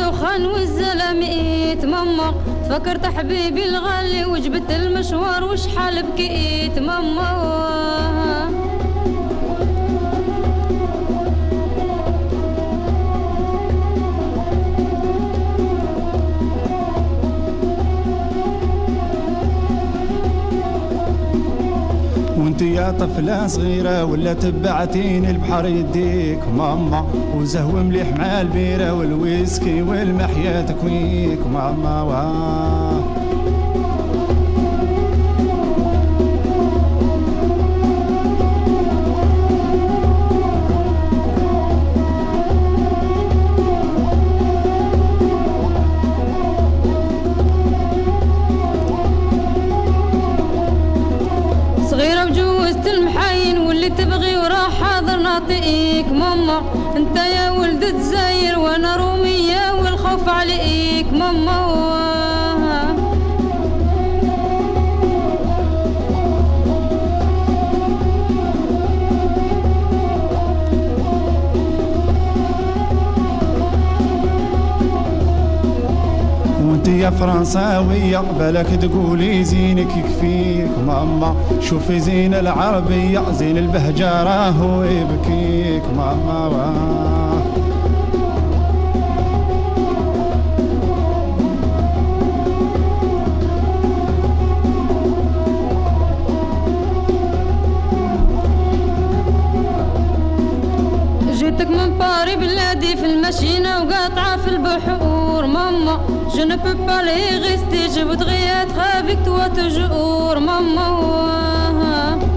الدخان 0.09 0.45
والزلاميت 0.45 1.85
ماما 1.85 2.33
فكرت 2.69 3.05
حبيبي 3.05 3.65
الغالي 3.65 4.25
وجبت 4.25 4.71
المشوار 4.71 5.43
وشحال 5.43 6.03
بكيت 6.03 6.79
ماما 6.79 8.48
وانت 22.59 22.71
يا 22.77 22.91
طفلة 22.91 23.47
صغيرة 23.47 24.05
ولا 24.05 24.33
تبعتين 24.33 25.25
البحر 25.25 25.65
يديك 25.65 26.39
ماما 26.57 27.05
وزهو 27.35 27.83
مليح 27.83 28.17
مع 28.17 28.41
البيرة 28.41 28.93
والويسكي 28.93 29.81
والمحيا 29.81 30.61
تكويك 30.61 31.39
ماما 31.53 32.01
واه. 32.01 33.18
وجوزت 52.69 52.87
المحاين 52.87 53.57
واللي 53.57 53.89
تبغي 53.89 54.37
وراح 54.37 54.83
حاضر 54.83 55.17
نعطيك 55.17 56.07
ماما. 56.07 56.61
انت 56.97 57.17
يا 57.17 57.51
ولد 57.51 57.93
تزاير 57.93 58.59
وأنا 58.59 58.95
رومية 58.95 59.18
يا 76.99 77.09
فرنساوية 77.09 78.23
بالك 78.39 78.67
تقولي 78.81 79.43
زينك 79.43 79.97
يكفيك. 79.97 80.71
ماما 80.87 81.35
شوفي 81.61 81.99
زين 81.99 82.33
العربية 82.33 83.31
زين 83.31 83.57
البهجة 83.57 84.23
راهو 84.23 84.83
يبكيك. 84.83 85.83
ماما 85.97 86.73
جبتك 101.39 101.67
من 101.67 101.97
باري 101.97 102.35
بلادي 102.35 102.95
في 102.95 103.05
المشينة 103.05 103.83
وقاطعة 103.83 104.37
في 104.37 104.47
البحور 104.49 105.18
maman. 105.51 105.99
Je 106.35 106.41
ne 106.41 106.55
peux 106.55 106.75
pas 106.85 107.01
les 107.01 107.37
rester, 107.47 107.99
je 107.99 108.03
voudrais 108.05 108.43
être 108.63 108.79
avec 108.99 109.23
toi 109.23 109.49
toujours, 109.49 110.39
maman. 110.39 112.28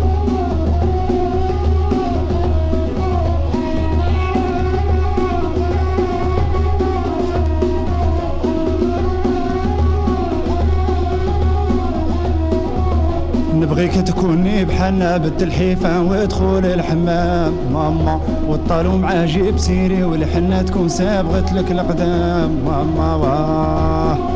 نبغيك 13.82 14.06
تكوني 14.06 14.64
بحالنا 14.64 15.16
بالتلحيفة 15.16 16.02
ودخول 16.02 16.66
الحمام. 16.66 17.52
ماما 17.72 18.20
والطالو 18.48 18.98
مع 18.98 19.24
جيب 19.24 19.58
سيري 19.58 20.04
والحنة 20.04 20.62
تكون 20.62 20.88
سابغت 20.88 21.52
لك 21.52 21.72
القدام 21.72 22.50
ماما 22.66 23.14
واه. 23.14 24.31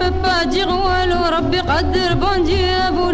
بابا 0.00 0.44
ببا 0.44 0.64
غوالو 0.64 1.26
ربي 1.36 1.60
قدر 1.60 2.14
بونجي 2.14 2.64
أبو 2.66 3.10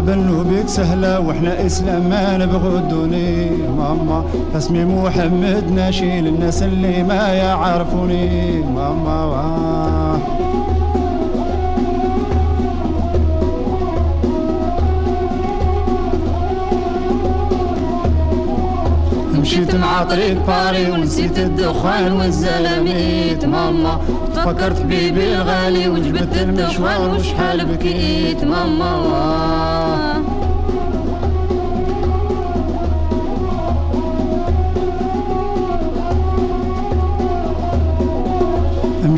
مرحبا 0.00 0.30
وبك 0.30 0.68
سهلة 0.68 1.20
وإحنا 1.20 1.66
اسلام 1.66 2.08
ما 2.10 2.36
نبغوا 2.36 2.78
الدوني 2.78 3.50
ماما 3.50 4.24
اسمي 4.56 4.84
محمد 4.84 5.72
ناشي 5.74 6.20
للناس 6.20 6.62
اللي 6.62 7.02
ما 7.02 7.28
يعرفوني. 7.34 8.62
ماما 8.62 9.24
واه 9.24 10.20
مشيت 19.40 19.74
مع 19.74 20.02
طريق 20.02 20.46
باري 20.46 20.90
ونسيت 20.90 21.38
الدخان 21.38 22.12
والزلاميت 22.12 23.44
ماما 23.44 24.00
تفكرت 24.34 24.82
بيبي 24.82 25.34
الغالي 25.36 25.88
وجبت 25.88 26.36
المشوار 26.36 27.14
وشحال 27.14 27.64
بكيت 27.66 28.44
ماما 28.44 28.96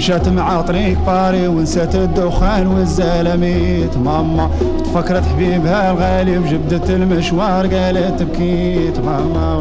مشات 0.03 0.29
مع 0.29 0.61
طريق 0.61 0.99
باري 1.07 1.49
ونسيت 1.49 1.95
الدخان 1.95 2.67
والزلاميت 2.67 3.97
ماما 3.97 4.51
تفكرت 4.85 5.25
حبيبها 5.27 5.91
الغالي 5.91 6.39
وجبدت 6.39 6.91
المشوار 6.91 7.67
قالت 7.67 8.23
بكيت 8.23 8.99
ماما 9.01 9.57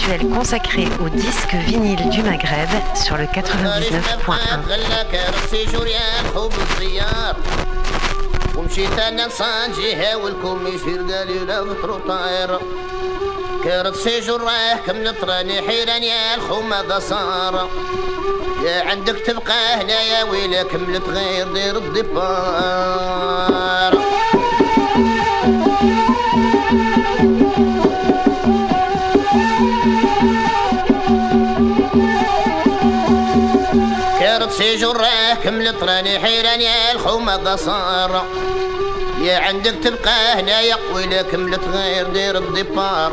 mensuel 0.00 0.20
consacré 0.34 0.84
au 1.04 1.08
disque 1.08 1.54
vinyle 1.66 2.08
du 2.08 2.22
Maghreb 2.22 2.68
sur 2.94 3.16
le 3.18 3.24
99.1. 3.24 4.62
خلاك 4.68 5.12
السيجور 5.44 5.86
ياخو 5.86 6.48
بالزيار 6.48 7.36
ومشيت 8.56 8.98
انا 8.98 9.26
لصانجي 9.26 9.94
هاولكم 9.94 10.66
يصير 10.66 10.98
قالي 11.12 11.38
لا 11.38 11.62
بطرو 11.62 11.98
طاير 12.08 12.58
كارت 13.64 13.96
سيجور 13.96 14.40
راه 14.40 14.76
كملت 14.86 15.24
راني 15.24 15.62
حيران 15.62 16.02
يا 16.02 16.34
الخو 16.34 16.60
ماذا 16.60 16.98
صار 16.98 17.68
يا 18.64 18.82
عندك 18.90 19.16
تبقى 19.26 19.74
هنا 19.74 20.02
يا 20.02 20.22
ويلا 20.24 20.62
كملت 20.62 21.08
غير 21.08 21.52
دير 21.52 21.76
الدبار 21.76 23.59
في 34.57 34.75
جراكم 34.75 35.61
لطراني 35.61 36.19
حيران 36.19 36.61
يا 36.61 36.91
الخوم 36.91 37.29
قصار. 37.29 38.25
يا 39.21 39.37
عندك 39.37 39.73
تبقى 39.83 40.39
هنايا 40.39 40.75
قويلك 40.75 41.35
ملت 41.35 41.63
غير 41.73 42.07
دير 42.07 42.37
الدبار. 42.37 43.11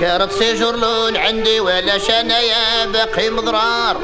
كارت 0.00 0.32
سيجور 0.32 0.76
لون 0.76 1.16
عندي 1.16 1.60
ولا 1.60 1.98
شنايا 1.98 2.86
باقي 2.86 3.30
مضرار 3.30 3.96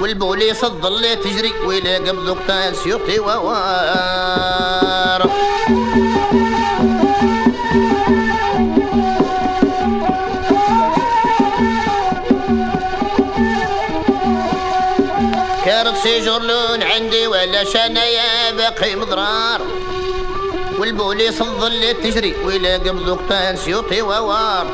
والبوليس 0.00 0.64
الظل 0.64 1.16
تجري 1.16 1.52
ويلا 1.64 1.96
قبضو 1.96 2.34
قتال 2.34 2.76
سيوطي 2.76 3.18
ووار. 3.18 4.36
لون 16.24 16.82
عندي 16.82 17.26
ولا 17.26 17.64
شنايا 17.64 18.50
باقي 18.50 18.96
مضرار. 18.96 19.60
والبوليس 20.78 21.40
الظل 21.40 21.94
تجري 22.02 22.34
ولا 22.44 22.74
قبضك 22.74 23.20
تنسيوطي 23.28 24.02
ووار. 24.02 24.66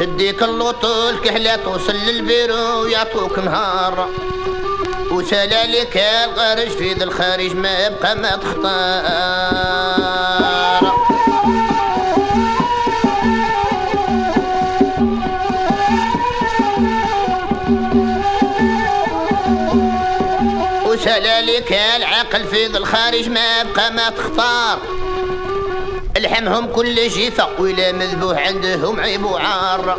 تديك 0.00 0.42
اللوطو 0.42 1.08
الكحلة 1.10 1.56
توصل 1.56 1.92
للبيرو 1.92 2.86
يعطوك 2.86 3.38
نهار 3.38 4.08
وسلالك 5.10 5.96
الغرج 5.96 6.68
في 6.68 6.92
ذا 6.92 7.04
الخارج 7.04 7.54
ما 7.54 7.86
يبقى 7.86 8.16
ما 8.16 8.36
تختار 8.36 10.21
ذا 22.66 22.78
الخارج 22.78 23.28
ما 23.28 23.60
يبقى 23.60 23.92
ما 23.92 24.10
تختار. 24.10 24.78
الحمهم 26.16 26.66
كل 26.66 27.08
جيفة 27.08 27.48
ولا 27.58 27.92
مذبوح 27.92 28.46
عندهم 28.46 29.00
عيب 29.00 29.24
وعار. 29.24 29.98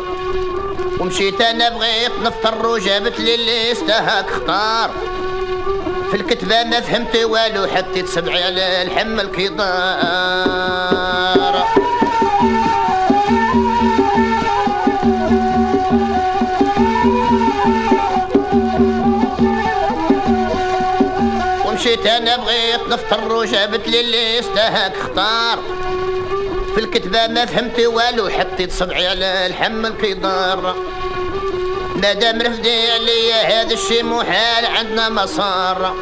ومشيت 1.00 1.40
أنا 1.40 1.68
بغيت 1.68 2.12
نفطر 2.22 2.66
وجابت 2.66 3.20
لي 3.20 3.34
اللي 3.34 3.72
استهاك 3.72 4.26
اختار. 4.28 4.90
في 6.10 6.16
الكتبة 6.16 6.64
ما 6.64 6.80
فهمت 6.80 7.16
والو 7.16 7.66
حطيت 7.66 8.08
سبعي 8.08 8.44
على 8.44 8.82
الحم 8.82 9.20
ومشيت 9.20 9.64
أنا 22.06 22.36
بغيت 22.36 22.88
نفطر 22.88 23.32
وجابت 23.32 23.88
لي 23.88 24.00
اللي 24.00 24.38
استهاك 24.38 24.92
اختار 24.96 25.58
في 26.74 26.80
الكتبة 26.80 27.26
ما 27.26 27.46
فهمت 27.46 27.80
والو 27.80 28.28
حطيت 28.28 28.72
صبعي 28.72 29.06
على 29.06 29.46
الحم 29.46 29.86
الكدار 29.86 30.76
مادام 31.96 32.42
رفدي 32.42 32.90
عليا 32.90 33.62
هذا 33.62 33.74
الشي 33.74 34.02
محال 34.02 34.66
عندنا 34.66 35.08
مسار. 35.08 35.94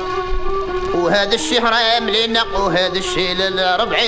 وهذا 0.95 1.35
الشي 1.35 1.61
حرام 1.61 2.11
لينا 2.11 2.43
وهذا 2.43 2.99
الشي 2.99 3.35
للربع 3.35 3.99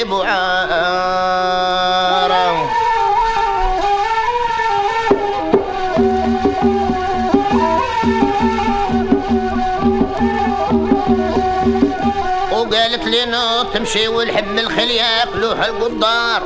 بوعار 13.24 13.66
يمشي 13.76 14.08
والحب 14.08 14.58
الخل 14.58 14.90
ياكلوه 14.90 15.66
القدار. 15.66 16.42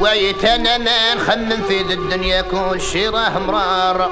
ويتنا 0.00 0.78
ما 0.78 1.14
نخمم 1.14 1.62
في 1.68 1.82
ذي 1.82 1.94
الدنيا 1.94 2.42
كل 2.42 2.80
شي 2.80 3.08
راه 3.08 3.38
مرار. 3.38 4.10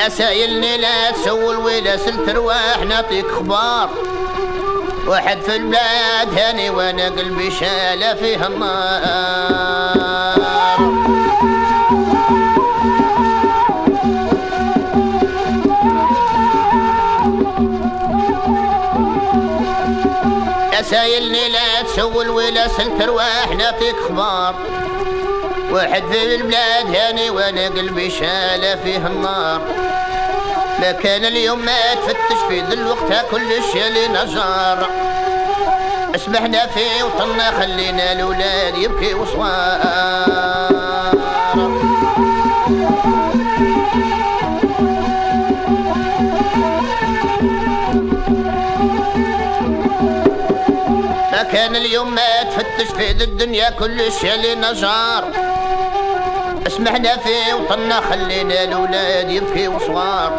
أسايلني 0.00 0.76
لا 0.76 1.10
تسول 1.10 1.56
ولا 1.56 1.96
سل 1.96 2.26
ترواح 2.26 2.78
نعطيك 2.88 3.24
أخبار 3.24 3.90
واحد 5.06 5.40
في 5.40 5.56
البلاد 5.56 6.38
هاني 6.38 6.70
وأنا 6.70 7.04
قلبي 7.04 7.50
شالة 7.50 8.14
فيه 8.14 8.46
النار. 8.46 9.56
سايلني 20.90 21.48
لا 21.48 21.82
تسول 21.82 22.28
ولا 22.28 22.68
سل 22.68 22.98
ترواح 22.98 23.48
نعطيك 23.58 23.96
أخبار 24.04 24.54
واحد 25.70 26.02
في 26.12 26.34
البلاد 26.34 26.96
هاني 26.96 27.30
وأنا 27.30 27.66
قلبي 27.66 28.10
شالة 28.10 28.76
فيه 28.84 29.06
النار. 29.06 29.60
ما 30.80 30.92
كان 30.92 31.24
اليوم 31.24 31.64
ما 31.64 31.94
تفتش 31.94 32.40
في 32.48 32.60
ذي 32.60 32.74
الوقت 32.74 33.26
كل 33.30 33.48
شيء 33.72 33.84
لنجار 33.84 34.90
اسمحنا 36.14 36.66
في 36.66 37.02
وطننا 37.02 37.50
خلينا 37.60 38.12
الأولاد 38.12 38.76
يبكي 38.78 39.14
وصوار. 39.14 40.65
ذي 53.12 53.24
الدنيا 53.24 53.70
كل 53.70 54.12
شيء 54.12 54.34
لنجار 54.34 55.24
اسمحنا 56.66 57.16
في 57.16 57.54
وطننا 57.54 58.00
خلينا 58.00 58.64
الأولاد 58.64 59.30
يبكي 59.30 59.68
وصوار 59.68 60.32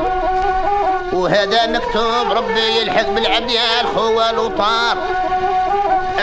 وهذا 1.14 1.68
مكتوب 1.68 2.32
ربي 2.32 2.82
يلحق 2.82 3.10
بالعبد 3.10 3.52
يا 3.52 3.82
وطار 4.40 4.98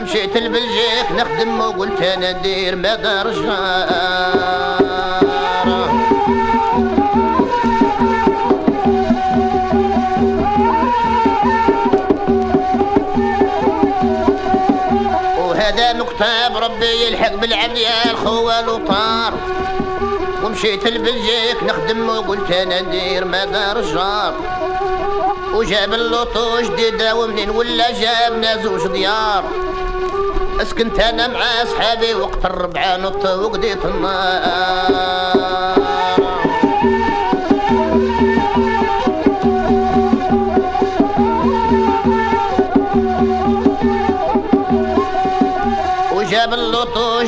مشيت 0.02 0.36
لبلجيك 0.36 1.12
نخدم 1.12 1.60
وقلت 1.60 2.02
أنا 2.02 2.32
ندير 2.32 2.76
ما 2.76 2.94
دار 2.94 3.30
جار 3.30 4.84
وهذا 16.20 16.48
مكتاب 16.48 16.56
ربي 16.56 17.06
يلحق 17.06 17.34
بالعبد 17.34 17.78
يا 17.78 18.10
الخوال 18.10 18.68
وطار 18.68 19.34
ومشيت 20.44 20.86
لبلجيك 20.86 21.62
نخدم 21.62 22.08
وقلت 22.08 22.50
أنا 22.50 22.80
ندير 22.80 23.24
ما 23.24 23.44
دار 23.44 23.78
الجار. 23.78 24.34
وجاب 25.54 25.94
اللوطو 25.94 26.60
جديدة 26.60 27.14
ومنين 27.14 27.50
ولا 27.50 27.90
جابنا 27.90 28.62
زوج 28.62 28.86
ديار. 28.86 29.44
اسكنت 30.62 31.00
أنا 31.00 31.26
مع 31.26 31.64
صحابي 31.64 32.14
وقت 32.14 32.44
الربعة 32.44 32.96
نط 32.96 33.26
وقديت 33.26 33.84
النار. 33.84 35.23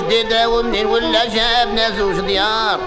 جديدة 0.06 0.48
ومنين 0.48 0.86
ولا 0.86 1.24
جابنا 1.24 1.90
زوج 1.90 2.20
ديار. 2.20 2.78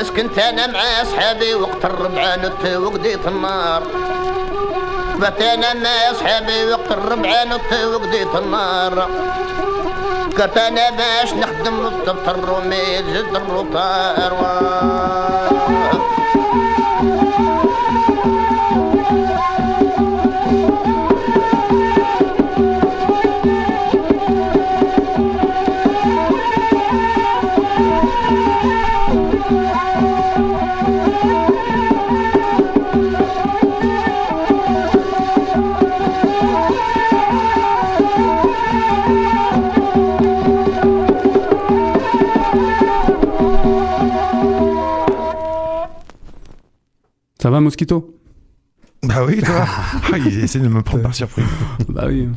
اسكنت 0.00 0.38
أنا 0.38 0.66
مع 0.66 1.04
صحابي 1.04 1.54
وقت 1.54 1.84
الربعة 1.84 2.36
نط 2.36 2.64
وقديت 2.82 3.26
النار. 3.26 3.82
بات 5.16 5.42
أنا 5.42 5.74
مع 5.74 6.12
صحابي 6.20 6.64
وقت 6.72 6.90
الربعة 6.90 7.44
نط 7.44 7.72
وقديت 7.94 8.34
النار. 8.34 9.08
فكرت 10.32 10.58
أنا 10.58 10.90
باش 10.90 11.32
نخدم 11.32 11.86
الطبط 11.86 12.28
الرومي 12.28 12.96
جد 12.96 13.36
الروطار 13.36 14.32
Mosquito 47.60 48.14
Bah 49.02 49.24
oui, 49.26 49.40
toi. 49.42 49.64
Ah, 50.12 50.18
il 50.18 50.38
essaie 50.44 50.58
de 50.60 50.68
me 50.68 50.82
prendre 50.82 51.02
par 51.04 51.14
surprise. 51.14 51.44
Bah 51.88 52.04
oui. 52.08 52.28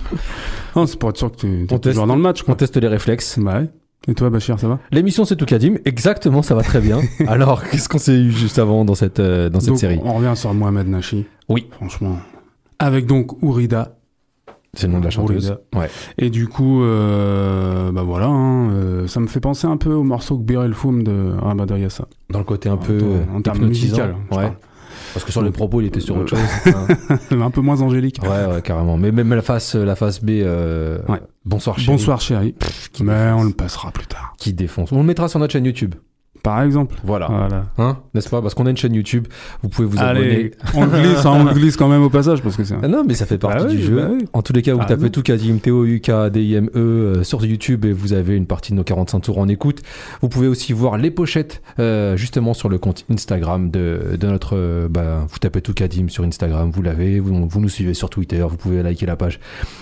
Non, 0.75 0.85
c'est 0.85 0.97
pour 0.97 1.09
être 1.09 1.17
sûr 1.17 1.31
que 1.31 1.37
tu 1.37 1.47
es 1.47 1.61
On 1.63 1.65
toujours 1.65 1.79
teste. 1.79 1.97
dans 2.07 2.15
le 2.15 2.21
match. 2.21 2.43
Quoi. 2.43 2.53
On 2.53 2.57
teste 2.57 2.77
les 2.77 2.87
réflexes. 2.87 3.37
Bah 3.39 3.59
ouais. 3.61 3.69
Et 4.07 4.13
toi, 4.15 4.29
Bachir, 4.29 4.59
ça 4.59 4.67
va? 4.67 4.79
L'émission 4.91 5.23
c'est 5.23 5.35
tout 5.37 5.45
Kadim. 5.45 5.75
Exactement, 5.85 6.41
ça 6.41 6.55
va 6.55 6.61
très 6.61 6.81
bien. 6.81 6.99
Alors, 7.27 7.63
qu'est-ce 7.63 7.87
qu'on 7.87 7.97
s'est 7.99 8.19
eu 8.19 8.31
juste 8.31 8.59
avant 8.59 8.83
dans 8.85 8.95
cette, 8.95 9.19
euh, 9.21 9.49
dans 9.49 9.59
cette 9.61 9.69
Donc, 9.69 9.77
série? 9.79 9.99
On 10.03 10.13
revient 10.13 10.33
sur 10.35 10.53
Mohamed 10.53 10.87
Nachi. 10.89 11.25
Oui. 11.47 11.67
Franchement. 11.71 12.17
Avec 12.79 13.05
donc 13.05 13.41
Ourida. 13.41 13.95
C'est 14.73 14.87
le 14.87 14.93
nom 14.93 14.99
de 14.99 15.05
la 15.05 15.09
chanteuse. 15.11 15.51
Ourida. 15.51 15.61
Ouais. 15.79 15.89
Et 16.17 16.29
du 16.31 16.47
coup, 16.47 16.83
euh, 16.83 17.91
bah 17.91 18.01
voilà, 18.03 18.25
hein, 18.25 18.71
euh, 18.71 19.07
ça 19.07 19.19
me 19.19 19.27
fait 19.27 19.39
penser 19.39 19.67
un 19.67 19.77
peu 19.77 19.93
au 19.93 20.03
morceau 20.03 20.35
Bir 20.37 20.63
El 20.63 20.73
Foum 20.73 21.03
de 21.03 21.31
Rabada 21.39 21.77
Yassa. 21.77 22.07
Dans 22.29 22.39
le 22.39 22.45
côté 22.45 22.69
un 22.69 22.77
peu 22.77 22.99
En- 23.31 23.37
en 23.37 23.41
termes 23.41 23.67
musical, 23.67 24.15
Ouais. 24.31 24.51
Parce 25.13 25.23
que 25.25 25.31
sur 25.31 25.41
les 25.43 25.51
propos, 25.51 25.81
il 25.81 25.87
était 25.87 25.99
sur 25.99 26.17
autre 26.17 26.35
Euh, 26.35 26.39
chose. 26.65 26.73
hein. 27.31 27.41
un 27.41 27.51
peu 27.51 27.61
moins 27.61 27.81
angélique. 27.81 28.19
Ouais, 28.23 28.53
ouais, 28.53 28.61
carrément. 28.63 28.97
Mais 28.97 29.11
même 29.11 29.33
la 29.33 29.41
face, 29.41 29.75
la 29.75 29.95
face 29.95 30.23
B, 30.23 30.29
euh, 30.41 30.99
Ouais. 31.07 31.21
Bonsoir 31.45 31.77
chérie, 31.77 31.87
Bonsoir 31.97 32.21
chérie. 32.21 32.55
qui 32.93 33.03
Mais 33.03 33.31
on 33.35 33.43
le 33.43 33.51
passera 33.51 33.91
plus 33.91 34.07
tard. 34.07 34.33
qui 34.37 34.53
défonce. 34.53 34.91
On 34.91 34.97
le 34.97 35.03
mettra 35.03 35.27
sur 35.27 35.39
notre 35.39 35.53
chaîne 35.53 35.65
YouTube. 35.65 35.95
Par 36.43 36.61
exemple. 36.61 36.97
Voilà. 37.05 37.27
Voilà. 37.27 37.65
Hein 37.77 37.97
N'est-ce 38.13 38.27
pas? 38.29 38.41
Parce 38.41 38.53
qu'on 38.53 38.65
a 38.65 38.69
une 38.69 38.75
chaîne 38.77 38.93
YouTube. 38.93 39.27
Vous 39.61 39.69
pouvez 39.69 39.87
vous 39.87 39.97
abonner. 39.99 40.51
On 40.75 40.85
le 40.85 40.91
glisse, 40.91 41.25
hein, 41.25 41.31
on 41.35 41.43
le 41.45 41.53
glisse 41.53 41.77
quand 41.77 41.87
même 41.87 42.03
au 42.03 42.09
passage 42.09 42.41
parce 42.41 42.57
que 42.57 42.65
c'est. 42.65 42.75
Ah 42.83 42.87
non, 42.89 43.05
mais 43.07 43.13
ça 43.13 43.25
fait 43.25 43.37
partie 43.37 43.63
Bah 43.63 43.69
du 43.71 43.77
oui, 43.77 43.81
jeu. 43.83 43.95
bah 43.95 44.07
oui. 44.11 44.25
En 44.33 44.41
tous 44.41 44.51
les 44.51 44.61
cas, 44.61 44.73
vous 44.73 44.81
Ah 44.83 44.85
tapez 44.85 45.03
non. 45.03 45.09
tout 45.09 45.21
Kadim, 45.23 45.57
T-O-U-K-D-I-M-E 45.59 46.77
euh, 46.77 47.23
sur 47.23 47.45
YouTube 47.45 47.85
et 47.85 47.93
vous 47.93 48.11
avez 48.13 48.35
une 48.35 48.45
partie 48.45 48.71
de 48.73 48.77
nos 48.77 48.83
45 48.83 49.21
tours 49.21 49.37
en 49.37 49.47
écoute. 49.47 49.81
Vous 50.21 50.27
pouvez 50.29 50.47
aussi 50.47 50.73
voir 50.73 50.97
les 50.97 51.11
pochettes 51.11 51.61
euh, 51.79 52.17
justement 52.17 52.53
sur 52.53 52.67
le 52.69 52.77
compte 52.77 53.05
Instagram 53.09 53.71
de, 53.71 54.17
de 54.19 54.27
notre. 54.27 54.57
euh, 54.57 54.87
bah, 54.89 55.25
vous 55.29 55.39
tapez 55.39 55.61
tout 55.61 55.73
Kadim 55.73 56.09
sur 56.09 56.23
Instagram, 56.25 56.69
vous 56.73 56.81
l'avez. 56.81 57.19
Vous, 57.21 57.47
vous 57.47 57.59
nous 57.61 57.69
suivez 57.69 57.93
sur 57.93 58.09
Twitter, 58.09 58.45
vous 58.49 58.57
pouvez 58.57 58.83
liker 58.83 59.05
la 59.05 59.15
page 59.15 59.39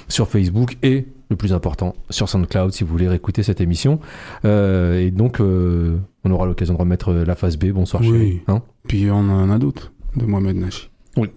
sur 0.08 0.28
Facebook 0.28 0.78
et 0.84 1.08
le 1.32 1.38
plus 1.38 1.54
important 1.54 1.96
sur 2.12 2.30
SoundCloud 2.30 2.72
si 2.74 2.84
vous 2.84 2.92
voulez 2.92 3.08
réécouter 3.08 3.42
cette 3.42 3.62
émission. 3.62 4.00
Euh, 4.46 5.00
et 5.00 5.10
donc, 5.10 5.40
euh, 5.40 5.98
on 6.24 6.30
aura 6.32 6.46
l'occasion 6.46 6.76
de 6.76 6.80
remettre 6.80 7.10
euh, 7.10 7.26
la 7.26 7.36
phase 7.36 7.58
B. 7.58 7.72
Bonsoir 7.72 8.04
Oui. 8.04 8.10
chérie. 8.10 8.42
Hein 8.48 8.62
Puis 8.88 9.10
on 9.10 9.16
en 9.18 9.50
a 9.50 9.58
d'autres 9.58 9.92
de 10.16 10.26
Mohamed 10.26 10.58
Nachi. 10.58 10.90
Oui. 11.18 11.30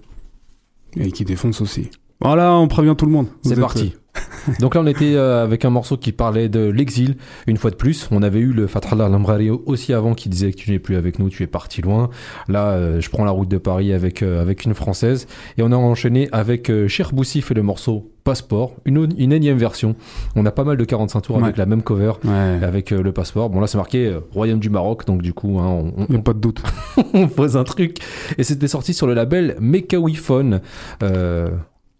Et 0.97 1.11
qui 1.12 1.24
défonce 1.24 1.61
aussi. 1.61 1.90
Voilà, 2.21 2.55
on 2.55 2.69
prévient 2.69 2.95
tout 2.97 3.07
le 3.07 3.12
monde. 3.12 3.27
C'est 3.43 3.59
parti. 3.61 3.95
Donc 4.61 4.75
là, 4.77 4.83
on 4.83 4.87
était 4.87 5.15
euh, 5.17 5.43
avec 5.43 5.65
un 5.65 5.71
morceau 5.71 5.97
qui 5.97 6.12
parlait 6.12 6.49
de 6.49 6.61
l'exil, 6.67 7.17
une 7.47 7.57
fois 7.57 7.71
de 7.71 7.77
plus. 7.77 8.09
On 8.12 8.23
avait 8.23 8.39
eu 8.39 8.53
le 8.53 8.67
Fatrallah 8.69 9.09
Lambrari 9.09 9.51
aussi 9.51 9.93
avant 9.93 10.15
qui 10.15 10.29
disait 10.29 10.53
que 10.53 10.57
tu 10.57 10.71
n'es 10.71 10.79
plus 10.79 10.97
avec 10.97 11.19
nous, 11.19 11.29
tu 11.31 11.43
es 11.43 11.47
parti 11.47 11.83
loin. 11.83 12.11
Là, 12.49 12.69
euh, 12.73 13.01
je 13.01 13.11
prends 13.11 13.25
la 13.25 13.33
route 13.33 13.49
de 13.49 13.59
Paris 13.59 13.93
avec, 13.93 14.23
euh, 14.23 14.41
avec 14.41 14.65
une 14.65 14.75
française. 14.75 15.27
Et 15.59 15.62
on 15.62 15.73
a 15.73 15.77
enchaîné 15.77 16.29
avec 16.31 16.71
euh, 16.71 16.87
Cher 16.89 17.12
Boussif 17.12 17.51
et 17.51 17.55
le 17.55 17.62
morceau 17.62 18.12
Passeport, 18.23 18.75
une, 18.85 19.09
une 19.19 19.33
énième 19.33 19.59
version. 19.59 19.97
On 20.37 20.47
a 20.47 20.51
pas 20.53 20.65
mal 20.65 20.77
de 20.77 20.85
45 20.85 21.21
tours 21.23 21.43
avec 21.43 21.57
la 21.57 21.67
même 21.67 21.83
cover, 21.83 22.12
Ouais. 22.25 22.61
avec 22.62 22.93
euh, 22.93 23.03
le 23.03 23.12
passeport. 23.12 23.51
Bon, 23.51 23.61
là, 23.61 23.67
c'est 23.67 23.79
marqué 23.79 24.07
euh, 24.07 24.21
Royaume 24.33 24.61
du 24.61 24.71
Maroc, 24.71 25.07
donc 25.07 25.21
du 25.23 25.33
coup, 25.35 25.59
hein, 25.59 25.67
on, 25.97 26.07
on- 26.09 26.15
a 26.17 26.23
pas 26.23 26.33
de 26.35 26.39
doute. 26.39 26.62
on 27.15 27.29
pose 27.29 27.57
un 27.57 27.65
truc. 27.65 27.99
Et 28.39 28.45
c'était 28.45 28.69
sorti 28.69 28.95
sur 28.95 29.07
le 29.07 29.15
label 29.15 29.57
Mekawiphone. 29.61 30.61
Euh, 31.03 31.49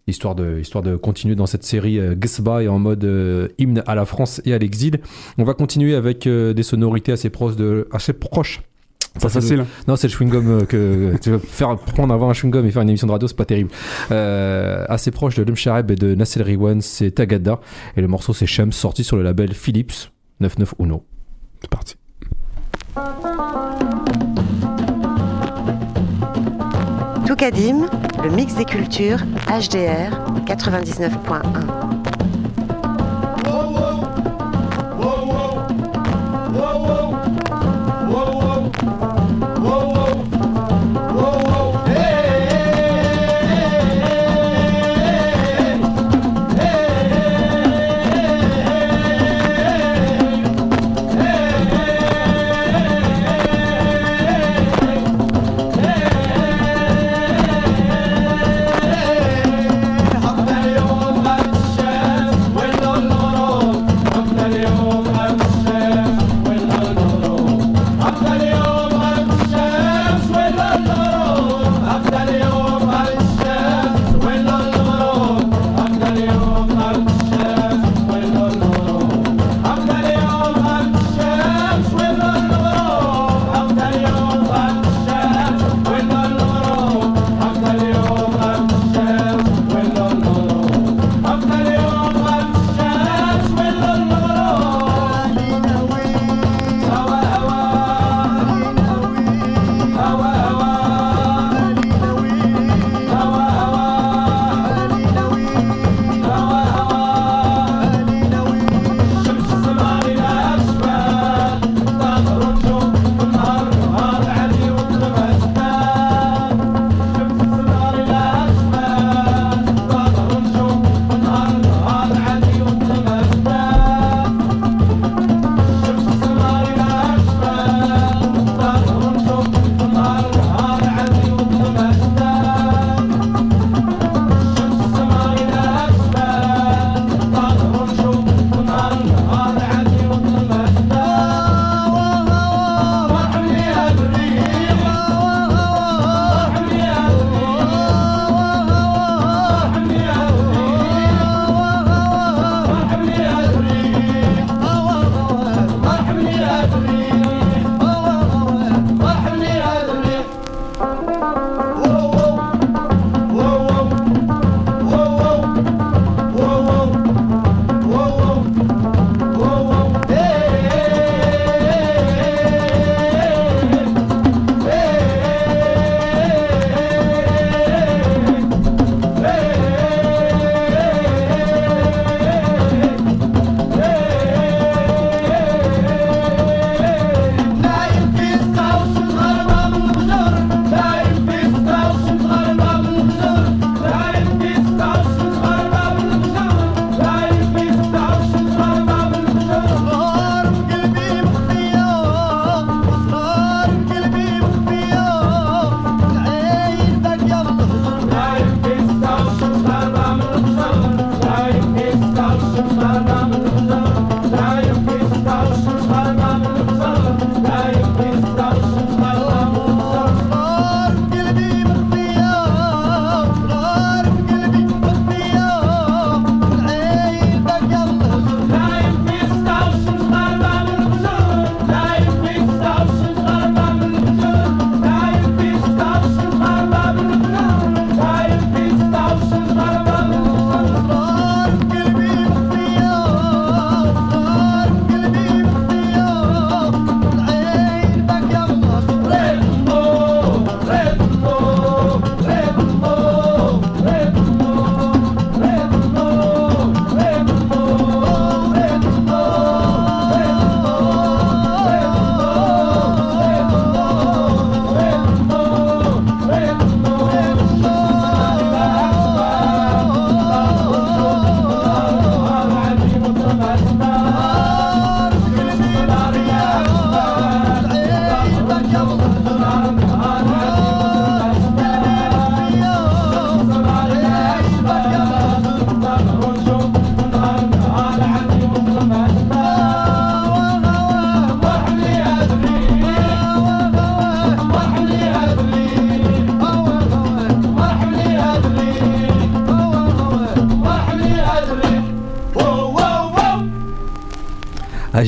histoire, 0.07 0.35
de, 0.35 0.59
histoire 0.59 0.83
de 0.83 0.95
continuer 0.95 1.35
dans 1.35 1.45
cette 1.47 1.63
série 1.63 1.99
euh, 1.99 2.15
et 2.61 2.67
en 2.67 2.79
mode 2.79 3.03
euh, 3.05 3.47
hymne 3.57 3.83
à 3.87 3.95
la 3.95 4.05
France 4.05 4.41
et 4.45 4.53
à 4.53 4.57
l'exil. 4.57 4.99
On 5.37 5.43
va 5.43 5.53
continuer 5.53 5.95
avec 5.95 6.27
euh, 6.27 6.53
des 6.53 6.63
sonorités 6.63 7.11
assez 7.11 7.29
proches 7.29 7.55
de, 7.55 7.87
assez 7.91 8.13
proches 8.13 8.61
Pas 9.19 9.29
c'est 9.29 9.35
le- 9.35 9.41
facile. 9.41 9.65
Non, 9.87 9.95
c'est 9.95 10.07
le 10.07 10.13
chewing-gum 10.13 10.47
euh, 10.47 10.65
que 10.65 11.17
tu 11.21 11.31
vas 11.31 11.39
faire 11.39 11.75
prendre 11.77 12.13
avoir 12.13 12.29
un 12.29 12.33
chewing-gum 12.33 12.65
et 12.65 12.71
faire 12.71 12.83
une 12.83 12.89
émission 12.89 13.07
de 13.07 13.11
radio, 13.13 13.27
c'est 13.27 13.35
pas 13.37 13.45
terrible. 13.45 13.71
Assez 14.09 15.09
proche 15.11 15.35
de 15.35 15.43
Lum 15.43 15.55
Shareb 15.55 15.89
et 15.89 15.95
de 15.95 16.13
Nassel 16.13 16.43
Riwan, 16.43 16.81
c'est 16.81 17.11
Tagada 17.11 17.59
et 17.97 18.01
le 18.01 18.07
morceau 18.07 18.33
c'est 18.33 18.45
Shams 18.45 18.71
sorti 18.73 19.03
sur 19.03 19.17
le 19.17 19.23
label 19.23 19.53
Philips 19.53 20.11
99 20.39 20.75
Uno. 20.79 21.03
C'est 21.61 21.69
parti. 21.69 21.95
Toukadim, 27.37 27.89
le 28.23 28.29
mix 28.29 28.55
des 28.55 28.63
cultures, 28.63 29.19
HDR 29.49 30.09
99.1. 30.45 32.04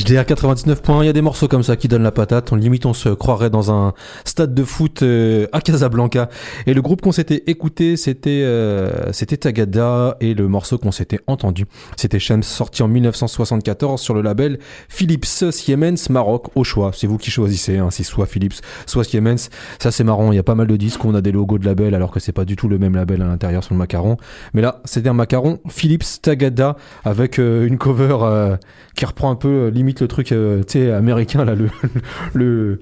HDR 0.07 0.25
99 0.25 0.81
points, 0.81 1.03
il 1.03 1.07
y 1.07 1.09
a 1.09 1.13
des 1.13 1.21
morceaux 1.21 1.49
comme 1.49 1.63
ça 1.63 1.75
qui 1.75 1.89
donnent 1.89 2.03
la 2.03 2.13
patate. 2.13 2.53
On 2.53 2.55
limite, 2.55 2.85
on 2.85 2.93
se 2.93 3.09
croirait 3.09 3.49
dans 3.49 3.71
un 3.71 3.93
stade 4.37 4.53
de 4.53 4.63
foot 4.63 5.01
euh, 5.01 5.47
à 5.51 5.61
Casablanca. 5.61 6.29
Et 6.67 6.75
le 6.75 6.83
groupe 6.83 7.01
qu'on 7.01 7.11
s'était 7.11 7.41
écouté, 7.47 7.97
c'était 7.97 8.43
euh, 8.43 9.11
c'était 9.11 9.37
Tagada 9.37 10.15
et 10.19 10.35
le 10.35 10.47
morceau 10.47 10.77
qu'on 10.77 10.91
s'était 10.91 11.19
entendu, 11.25 11.65
c'était 11.95 12.19
Shams, 12.19 12.43
sorti 12.43 12.83
en 12.83 12.87
1974 12.87 13.99
sur 13.99 14.13
le 14.13 14.21
label 14.21 14.59
Philips 14.89 15.25
Siemens 15.49 16.11
Maroc 16.11 16.51
au 16.53 16.63
choix. 16.63 16.91
C'est 16.93 17.07
vous 17.07 17.17
qui 17.17 17.31
choisissez, 17.31 17.79
hein, 17.79 17.89
si 17.89 18.03
soit 18.03 18.27
Philips, 18.27 18.61
soit 18.85 19.03
Siemens. 19.03 19.49
Ça 19.79 19.89
c'est 19.89 20.03
marrant. 20.03 20.31
Il 20.31 20.35
y 20.35 20.39
a 20.39 20.43
pas 20.43 20.53
mal 20.53 20.67
de 20.67 20.75
disques 20.75 21.03
où 21.03 21.07
on 21.07 21.15
a 21.15 21.21
des 21.21 21.31
logos 21.31 21.57
de 21.57 21.65
label 21.65 21.95
alors 21.95 22.11
que 22.11 22.19
c'est 22.19 22.31
pas 22.31 22.45
du 22.45 22.55
tout 22.55 22.67
le 22.67 22.77
même 22.77 22.93
label 22.93 23.23
à 23.23 23.25
l'intérieur 23.25 23.63
sur 23.63 23.73
le 23.73 23.79
macaron. 23.79 24.17
Mais 24.53 24.61
là, 24.61 24.81
c'était 24.85 25.09
un 25.09 25.13
macaron 25.13 25.57
Philips 25.67 26.21
Tagada 26.21 26.75
avec 27.05 27.39
euh, 27.39 27.65
une 27.65 27.79
cover 27.79 28.17
euh, 28.21 28.57
qui 28.95 29.05
reprend 29.05 29.31
un 29.31 29.35
peu 29.35 29.69
limite 29.69 29.99
le 29.99 30.07
truc 30.07 30.27
tu 30.27 30.35
sais 30.67 30.91
américain 30.91 31.43
là 31.43 31.55
le 31.55 31.69
le 32.35 32.79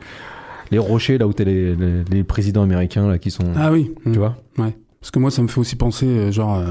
les 0.71 0.77
rochers 0.79 1.17
là 1.17 1.27
où 1.27 1.33
t'as 1.33 1.43
les, 1.43 1.75
les, 1.75 2.03
les 2.11 2.23
présidents 2.23 2.63
américains 2.63 3.07
là 3.07 3.17
qui 3.17 3.31
sont 3.31 3.43
Ah 3.55 3.71
oui. 3.71 3.91
tu 4.03 4.17
vois 4.17 4.37
Ouais. 4.57 4.75
Parce 5.01 5.11
que 5.11 5.19
moi, 5.19 5.29
ça 5.31 5.41
me 5.43 5.47
fait 5.47 5.59
aussi 5.59 5.75
penser, 5.75 6.05
euh, 6.07 6.31
genre, 6.31 6.55
euh, 6.57 6.65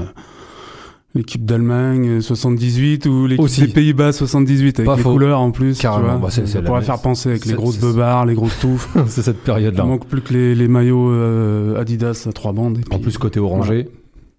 l'équipe 1.13 1.45
d'Allemagne 1.45 2.17
euh, 2.17 2.21
78 2.21 3.05
ou 3.05 3.27
l'équipe 3.27 3.65
des 3.67 3.71
Pays-Bas 3.73 4.11
78 4.11 4.79
avec 4.79 4.85
Pas 4.87 4.97
les 4.97 5.01
faux. 5.03 5.13
couleurs 5.13 5.39
en 5.39 5.51
plus. 5.51 5.75
tu 5.75 5.81
Carrément. 5.83 6.17
vois. 6.17 6.17
Bah, 6.17 6.27
c'est- 6.29 6.45
ça 6.45 6.59
la 6.59 6.67
pourrait 6.67 6.81
faire 6.81 6.99
penser 7.01 7.29
avec 7.29 7.45
les 7.45 7.53
grosses 7.53 7.79
beubars, 7.79 8.25
les 8.25 8.33
grosses 8.33 8.59
touffes. 8.59 8.89
c'est 9.07 9.21
cette 9.21 9.41
période 9.43 9.73
Il 9.73 9.77
là 9.77 9.85
manque 9.85 10.05
plus 10.07 10.21
que 10.21 10.33
les, 10.33 10.53
les 10.55 10.67
maillots 10.67 11.09
euh, 11.11 11.79
Adidas 11.79 12.25
à 12.29 12.33
trois 12.33 12.51
bandes. 12.51 12.77
et 12.79 12.81
en 12.93 12.97
puis- 12.97 13.03
plus 13.03 13.17
côté 13.17 13.39
orangé 13.39 13.87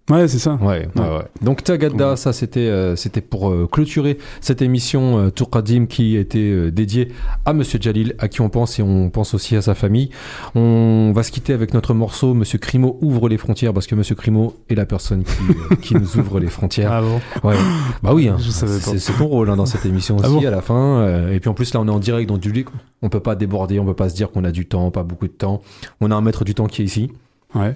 Ouais, 0.09 0.25
c'est 0.29 0.39
ça. 0.39 0.53
Ouais, 0.61 0.87
ouais, 0.95 1.01
ouais. 1.01 1.25
Donc 1.41 1.65
Tagada, 1.65 2.15
ça 2.15 2.31
c'était 2.31 2.61
euh, 2.61 2.95
c'était 2.95 3.19
pour 3.19 3.49
euh, 3.49 3.67
clôturer 3.69 4.17
cette 4.39 4.61
émission 4.61 5.19
euh, 5.19 5.29
Tour 5.31 5.49
Qadim 5.49 5.85
qui 5.85 6.15
était 6.15 6.37
euh, 6.39 6.71
dédiée 6.71 7.09
à 7.43 7.51
Monsieur 7.51 7.77
Jalil, 7.81 8.15
à 8.17 8.29
qui 8.29 8.39
on 8.39 8.47
pense 8.47 8.79
et 8.79 8.81
on 8.83 9.09
pense 9.09 9.33
aussi 9.33 9.57
à 9.57 9.61
sa 9.61 9.75
famille. 9.75 10.09
On 10.55 11.11
va 11.13 11.23
se 11.23 11.31
quitter 11.31 11.51
avec 11.51 11.73
notre 11.73 11.93
morceau 11.93 12.33
Monsieur 12.33 12.57
Crimo 12.57 12.97
ouvre 13.01 13.27
les 13.27 13.37
frontières 13.37 13.73
parce 13.73 13.85
que 13.85 13.95
Monsieur 13.95 14.15
Crimo 14.15 14.55
est 14.69 14.75
la 14.75 14.85
personne 14.85 15.23
qui, 15.25 15.31
euh, 15.49 15.75
qui 15.81 15.93
nous 15.95 16.17
ouvre 16.17 16.39
les 16.39 16.47
frontières. 16.47 16.89
Ah 16.91 17.01
bon? 17.01 17.19
Ouais. 17.49 17.55
Bah 18.01 18.11
oui, 18.13 18.29
hein. 18.29 18.37
C'est 18.39 19.17
ton 19.17 19.27
rôle 19.27 19.49
hein, 19.49 19.57
dans 19.57 19.65
cette 19.65 19.85
émission 19.85 20.15
Ah 20.23 20.27
aussi 20.29 20.39
bon? 20.41 20.47
à 20.47 20.51
la 20.51 20.61
fin. 20.61 21.29
et 21.29 21.39
puis 21.41 21.49
en 21.49 21.53
plus 21.53 21.73
là 21.73 21.81
on 21.81 21.87
est 21.87 21.91
en 21.91 21.99
direct 21.99 22.29
donc 22.29 22.39
du 22.39 22.63
coup, 22.63 22.73
on 23.01 23.09
peut 23.09 23.19
pas 23.19 23.35
déborder, 23.35 23.77
on 23.79 23.85
peut 23.85 23.93
pas 23.93 24.07
se 24.07 24.15
dire 24.15 24.31
qu'on 24.31 24.45
a 24.45 24.51
du 24.51 24.65
temps, 24.67 24.89
pas 24.89 25.03
beaucoup 25.03 25.27
de 25.27 25.33
temps. 25.33 25.61
On 25.99 26.11
a 26.11 26.15
un 26.15 26.21
maître 26.21 26.45
du 26.45 26.55
temps 26.55 26.67
qui 26.67 26.81
est 26.81 26.85
ici. 26.85 27.11
Ouais. 27.55 27.75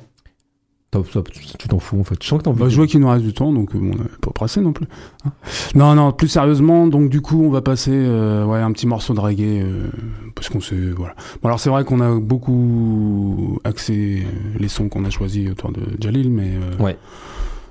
Tu 1.58 1.68
t'en 1.70 1.80
fous 1.80 2.00
en 2.02 2.04
fait. 2.04 2.22
Je 2.22 2.28
sens 2.28 2.40
que 2.40 2.44
t'en 2.44 2.54
Bah, 2.54 2.68
je 2.68 2.76
vois 2.76 2.86
qu'il 2.86 3.00
nous 3.00 3.08
reste 3.08 3.24
du 3.24 3.32
temps, 3.34 3.54
donc 3.54 3.74
euh, 3.74 3.80
bon, 3.80 3.92
on 3.94 4.04
n'est 4.04 4.10
pas 4.22 4.32
pressé 4.32 4.60
non 4.60 4.74
plus. 4.74 4.88
hein. 5.26 5.32
Non, 5.74 5.96
non, 5.96 6.12
plus 6.12 6.28
sérieusement, 6.28 6.88
donc 6.88 7.10
du 7.10 7.22
coup, 7.22 7.42
on 7.46 7.50
va 7.50 7.62
passer 7.62 7.92
euh, 7.94 8.44
ouais, 8.46 8.60
un 8.60 8.72
petit 8.74 8.88
morceau 8.88 9.14
de 9.14 9.22
reggae, 9.22 9.62
euh, 9.64 9.88
parce 10.36 10.50
qu'on 10.50 10.60
s'est... 10.60 10.76
Voilà. 10.76 11.16
Bon, 11.42 11.48
alors 11.48 11.62
c'est 11.62 11.70
vrai 11.70 11.86
qu'on 11.86 12.02
a 12.02 12.20
beaucoup 12.20 13.58
axé 13.64 14.28
les 14.60 14.68
sons 14.68 14.90
qu'on 14.90 15.06
a 15.06 15.10
choisis 15.10 15.50
autour 15.52 15.72
de 15.72 15.82
Jalil, 16.00 16.30
mais... 16.30 16.52
euh, 16.56 16.84
Ouais. 16.84 16.98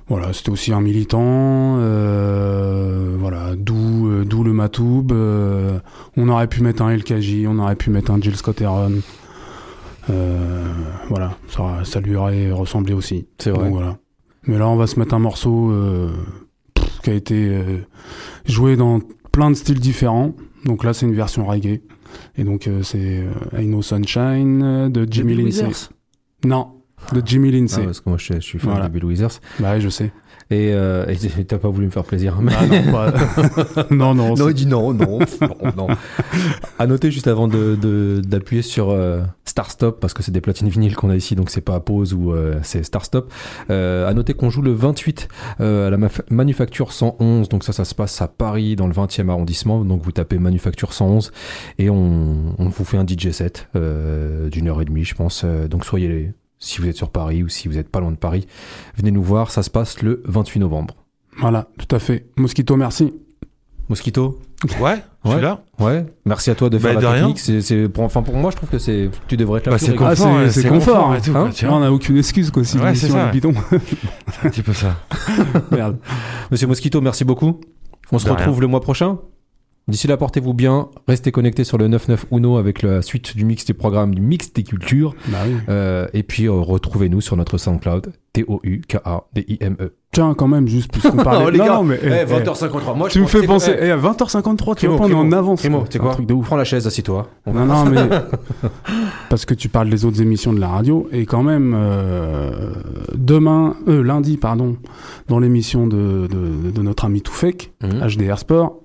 Voilà, 0.09 0.33
c'était 0.33 0.49
aussi 0.49 0.73
un 0.73 0.81
militant, 0.81 1.77
euh, 1.77 3.15
voilà, 3.19 3.55
d'où 3.55 4.07
euh, 4.09 4.25
d'où 4.25 4.43
le 4.43 4.51
Matoub. 4.51 5.11
euh, 5.11 5.79
on 6.17 6.27
aurait 6.27 6.47
pu 6.47 6.61
mettre 6.63 6.81
un 6.83 6.89
El 6.89 7.03
Kaji, 7.03 7.45
on 7.47 7.59
aurait 7.59 7.75
pu 7.77 7.91
mettre 7.91 8.11
un 8.11 8.19
Jill 8.19 8.35
Scott 8.35 8.59
Heron. 8.61 8.91
Euh, 10.11 10.63
voilà, 11.09 11.37
ça, 11.47 11.79
ça 11.83 11.99
lui 12.01 12.15
aurait 12.15 12.51
ressemblé 12.51 12.93
aussi. 12.93 13.27
C'est 13.37 13.51
vrai. 13.51 13.65
Donc, 13.65 13.73
voilà. 13.73 13.97
Mais 14.47 14.57
là, 14.57 14.67
on 14.67 14.75
va 14.75 14.87
se 14.87 14.99
mettre 14.99 15.13
un 15.13 15.19
morceau 15.19 15.71
euh, 15.71 16.09
qui 17.03 17.09
a 17.11 17.13
été 17.13 17.35
euh, 17.49 17.79
joué 18.45 18.75
dans 18.75 18.99
plein 19.31 19.49
de 19.51 19.55
styles 19.55 19.79
différents. 19.79 20.33
Donc 20.65 20.83
là, 20.83 20.93
c'est 20.93 21.05
une 21.05 21.13
version 21.15 21.45
reggae. 21.45 21.81
Et 22.37 22.43
donc, 22.43 22.67
euh, 22.67 22.83
c'est 22.83 23.23
euh, 23.23 23.31
I 23.61 23.65
Know 23.67 23.81
Sunshine 23.81 24.89
de 24.89 25.07
Jimmy 25.09 25.35
Lindsay. 25.35 25.67
Non, 26.43 26.71
de 27.13 27.21
Jimmy 27.25 27.49
Ah, 27.49 27.51
Lindsay. 27.57 27.83
parce 27.85 28.01
que 28.01 28.09
moi 28.09 28.17
je, 28.17 28.33
je 28.33 28.39
suis 28.39 28.59
fan 28.59 28.71
Voilà. 28.71 28.87
de 28.87 28.93
Bill 28.93 29.05
Withers. 29.05 29.39
Bah 29.59 29.71
ouais, 29.73 29.81
je 29.81 29.89
sais. 29.89 30.11
Et 30.51 30.73
euh, 30.73 31.05
t'as 31.47 31.57
pas 31.57 31.69
voulu 31.69 31.85
me 31.85 31.91
faire 31.91 32.03
plaisir. 32.03 32.37
Mais... 32.41 32.51
Ah 32.57 32.65
non, 32.67 32.91
pas- 32.91 33.13
non, 33.89 34.13
non, 34.13 34.35
non, 34.35 34.49
il 34.49 34.53
dit 34.53 34.65
non, 34.67 34.93
non, 34.93 35.19
non, 35.41 35.71
non. 35.77 35.87
À 36.77 36.87
noter 36.87 37.09
juste 37.09 37.27
avant 37.27 37.47
de 37.47 37.75
de- 37.81 38.21
d'appuyer 38.25 38.61
sur 38.61 38.89
euh, 38.89 39.21
Star 39.45 39.71
Stop 39.71 39.99
parce 40.01 40.13
que 40.13 40.23
c'est 40.23 40.31
des 40.33 40.41
platines 40.41 40.67
vinyles 40.67 40.95
qu'on 40.95 41.09
a 41.09 41.15
ici, 41.15 41.35
donc 41.35 41.49
c'est 41.49 41.61
pas 41.61 41.79
pause 41.79 42.13
ou 42.13 42.33
euh, 42.33 42.55
c'est 42.63 42.83
Star 42.83 43.05
Stop. 43.05 43.31
Euh, 43.69 44.07
à 44.09 44.13
noter 44.13 44.33
qu'on 44.33 44.49
joue 44.49 44.61
le 44.61 44.73
28 44.73 45.29
euh, 45.61 45.87
à 45.87 45.89
la 45.89 45.97
Manufacture 46.29 46.91
111, 46.91 47.47
donc 47.47 47.63
ça, 47.63 47.71
ça 47.71 47.85
se 47.85 47.95
passe 47.95 48.21
à 48.21 48.27
Paris 48.27 48.75
dans 48.75 48.87
le 48.87 48.93
20e 48.93 49.29
arrondissement. 49.29 49.85
Donc 49.85 50.01
vous 50.03 50.11
tapez 50.11 50.37
Manufacture 50.37 50.91
111 50.91 51.31
et 51.79 51.89
on, 51.89 52.55
on 52.59 52.65
vous 52.67 52.83
fait 52.83 52.97
un 52.97 53.05
DJ 53.07 53.31
set 53.31 53.69
d'une 53.73 54.67
heure 54.67 54.81
et 54.81 54.85
demie, 54.85 55.05
je 55.05 55.15
pense. 55.15 55.45
Donc 55.69 55.85
soyez 55.85 56.07
les 56.09 56.33
si 56.61 56.79
vous 56.79 56.87
êtes 56.87 56.95
sur 56.95 57.09
Paris 57.09 57.43
ou 57.43 57.49
si 57.49 57.67
vous 57.67 57.77
êtes 57.77 57.89
pas 57.89 57.99
loin 57.99 58.11
de 58.11 58.15
Paris, 58.17 58.47
venez 58.95 59.11
nous 59.11 59.21
voir. 59.23 59.51
Ça 59.51 59.63
se 59.63 59.69
passe 59.69 60.01
le 60.01 60.21
28 60.25 60.59
novembre. 60.61 60.95
Voilà, 61.39 61.67
tout 61.77 61.93
à 61.93 61.99
fait. 61.99 62.27
Mosquito, 62.37 62.77
merci. 62.77 63.13
Mosquito. 63.89 64.39
Ouais, 64.79 65.03
je 65.25 65.29
suis 65.29 65.35
Ouais. 65.37 65.41
là. 65.41 65.63
Ouais, 65.79 66.05
merci 66.25 66.49
à 66.51 66.55
toi 66.55 66.69
de 66.69 66.77
Bah, 66.77 66.89
faire 66.91 66.97
de 66.99 67.03
la 67.03 67.11
rien. 67.11 67.21
technique. 67.23 67.39
C'est, 67.39 67.61
c'est 67.61 67.89
pour, 67.89 68.03
enfin 68.03 68.21
pour 68.21 68.35
moi, 68.35 68.51
je 68.51 68.55
trouve 68.57 68.69
que 68.69 68.77
c'est, 68.77 69.09
tu 69.27 69.35
devrais 69.35 69.59
être 69.59 69.65
là. 69.65 69.71
Bah, 69.73 69.77
c'est 69.79 69.95
confort, 69.95 70.27
Ah, 70.37 70.49
c'est 70.49 70.67
confort, 70.67 70.95
confort 71.07 71.15
et 71.15 71.21
tout. 71.21 71.31
Hein 71.31 71.41
quoi, 71.45 71.49
tu 71.51 71.65
Là, 71.65 71.71
vois. 71.71 71.79
on 71.79 71.81
n'a 71.81 71.91
aucune 71.91 72.17
excuse, 72.17 72.51
quoi, 72.51 72.63
si 72.63 72.77
Ouais, 72.77 72.93
c'est 72.95 73.09
ça. 73.09 73.29
bidon. 73.31 73.53
C'est 73.71 74.47
un 74.47 74.49
petit 74.49 74.61
peu 74.61 74.71
ça. 74.73 74.95
Merde. 75.71 75.97
Monsieur 76.51 76.67
Mosquito, 76.67 77.01
merci 77.01 77.25
beaucoup. 77.25 77.59
On 78.11 78.19
se 78.19 78.29
retrouve 78.29 78.53
rien. 78.53 78.61
le 78.61 78.67
mois 78.67 78.81
prochain? 78.81 79.17
D'ici 79.87 80.07
là, 80.07 80.15
portez-vous 80.15 80.53
bien. 80.53 80.87
Restez 81.07 81.31
connectés 81.31 81.63
sur 81.63 81.77
le 81.77 81.85
99 81.85 82.27
Uno 82.31 82.57
avec 82.57 82.81
la 82.81 83.01
suite 83.01 83.35
du 83.35 83.45
mix 83.45 83.65
des 83.65 83.73
programmes 83.73 84.13
du 84.15 84.21
mix 84.21 84.53
des 84.53 84.63
cultures. 84.63 85.15
Bah 85.27 85.39
oui. 85.45 85.55
Euh, 85.69 86.07
et 86.13 86.23
puis 86.23 86.45
euh, 86.45 86.51
retrouvez-nous 86.53 87.19
sur 87.19 87.35
notre 87.35 87.57
SoundCloud 87.57 88.13
T-O-U-K-A-D-I-M-E. 88.33 89.93
Tiens, 90.13 90.33
quand 90.33 90.47
même, 90.47 90.67
juste 90.67 90.91
puisqu'on 90.91 91.17
parlait. 91.17 91.45
Oh, 91.47 91.49
les 91.49 91.57
non, 91.57 91.65
gars, 91.65 91.73
non, 91.75 91.83
mais, 91.83 91.99
eh, 92.03 92.07
eh, 92.21 92.25
20h53. 92.25 92.97
Moi, 92.97 93.07
je 93.09 93.13
tu 93.13 93.21
me 93.21 93.25
fais 93.27 93.43
penser. 93.45 93.71
eh, 93.79 93.85
Eh, 93.87 93.91
à 93.91 93.97
20h53, 93.97 94.75
tu 94.75 94.87
vois, 94.87 94.97
on 95.01 95.09
est 95.09 95.13
en 95.13 95.31
avance. 95.31 95.61
Primo, 95.61 95.83
tu 95.89 95.93
sais 95.93 95.99
quoi 95.99 96.11
truc 96.11 96.27
de 96.27 96.33
ouf. 96.33 96.45
Prends 96.45 96.57
la 96.57 96.63
chaise, 96.65 96.85
assis-toi. 96.85 97.29
On 97.45 97.51
va- 97.53 97.65
Non, 97.65 97.85
non, 97.85 97.89
mais. 97.89 98.01
Parce 99.29 99.45
que 99.45 99.53
tu 99.53 99.69
parles 99.69 99.89
des 99.89 100.03
autres 100.05 100.21
émissions 100.21 100.51
de 100.53 100.59
la 100.59 100.67
radio, 100.67 101.07
et 101.13 101.25
quand 101.25 101.43
même, 101.43 101.73
euh, 101.77 102.73
demain, 103.15 103.75
euh, 103.87 104.03
lundi, 104.03 104.35
pardon, 104.37 104.75
dans 105.29 105.39
l'émission 105.39 105.87
de, 105.87 106.27
de, 106.29 106.71
de 106.71 106.81
notre 106.81 107.05
ami 107.05 107.21
Toufek, 107.21 107.71
Mhm. 107.81 108.01
HDR 108.07 108.37
Sport, 108.39 108.75
euh, 108.75 108.80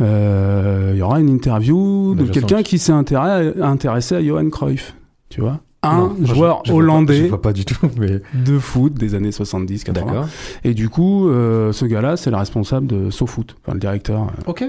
il 0.00 0.96
y 0.96 1.02
aura 1.02 1.20
une 1.20 1.28
interview 1.28 2.14
de 2.14 2.24
Bah, 2.24 2.30
quelqu'un 2.32 2.62
qui 2.62 2.78
s'est 2.78 2.92
intéressé, 2.92 3.60
intéressé 3.60 4.14
à 4.16 4.22
Johan 4.24 4.48
Cruyff. 4.50 4.94
Tu 5.28 5.40
vois 5.40 5.60
Un 5.82 5.98
Non, 5.98 6.16
je- 6.20 6.34
joueur 6.34 6.54
vois 6.56 6.62
pas- 6.64 6.72
hollandais 6.72 7.16
Je 7.24 7.28
vois 7.28 7.42
pas 7.42 7.52
du 7.52 7.64
tout, 7.64 7.88
mais. 7.98 8.20
de 8.34 8.58
foot 8.58 8.94
des 8.94 9.14
années 9.14 9.30
70-80. 9.30 9.92
D'accord. 9.92 10.28
Et 10.64 10.74
du 10.74 10.88
coup, 10.88 11.28
euh, 11.28 11.72
ce 11.72 11.84
gars-là, 11.84 12.16
c'est 12.16 12.30
le 12.30 12.36
responsable 12.36 12.86
de 12.86 13.10
SoFoot, 13.10 13.56
enfin 13.62 13.74
le 13.74 13.80
directeur 13.80 14.22
euh, 14.22 14.50
Ok. 14.50 14.64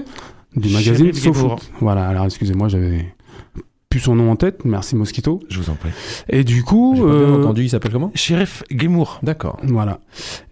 du 0.56 0.72
magazine. 0.72 1.12
SoFoot. 1.12 1.70
Voilà, 1.80 2.06
alors 2.08 2.24
excusez-moi, 2.26 2.68
j'avais 2.68 3.14
plus 3.90 4.00
son 4.00 4.14
nom 4.14 4.30
en 4.30 4.36
tête. 4.36 4.66
Merci 4.66 4.96
Mosquito. 4.96 5.40
Je 5.48 5.58
vous 5.60 5.70
en 5.70 5.74
prie. 5.74 5.88
Et 6.28 6.44
du 6.44 6.62
coup, 6.62 6.92
J'ai 6.96 7.02
pas 7.02 7.08
bien 7.08 7.16
euh, 7.16 7.38
entendu, 7.40 7.62
il 7.64 7.70
s'appelle 7.70 7.92
comment? 7.92 8.10
Sheriff 8.14 8.62
Guémour. 8.70 9.18
D'accord. 9.22 9.58
voilà. 9.62 10.00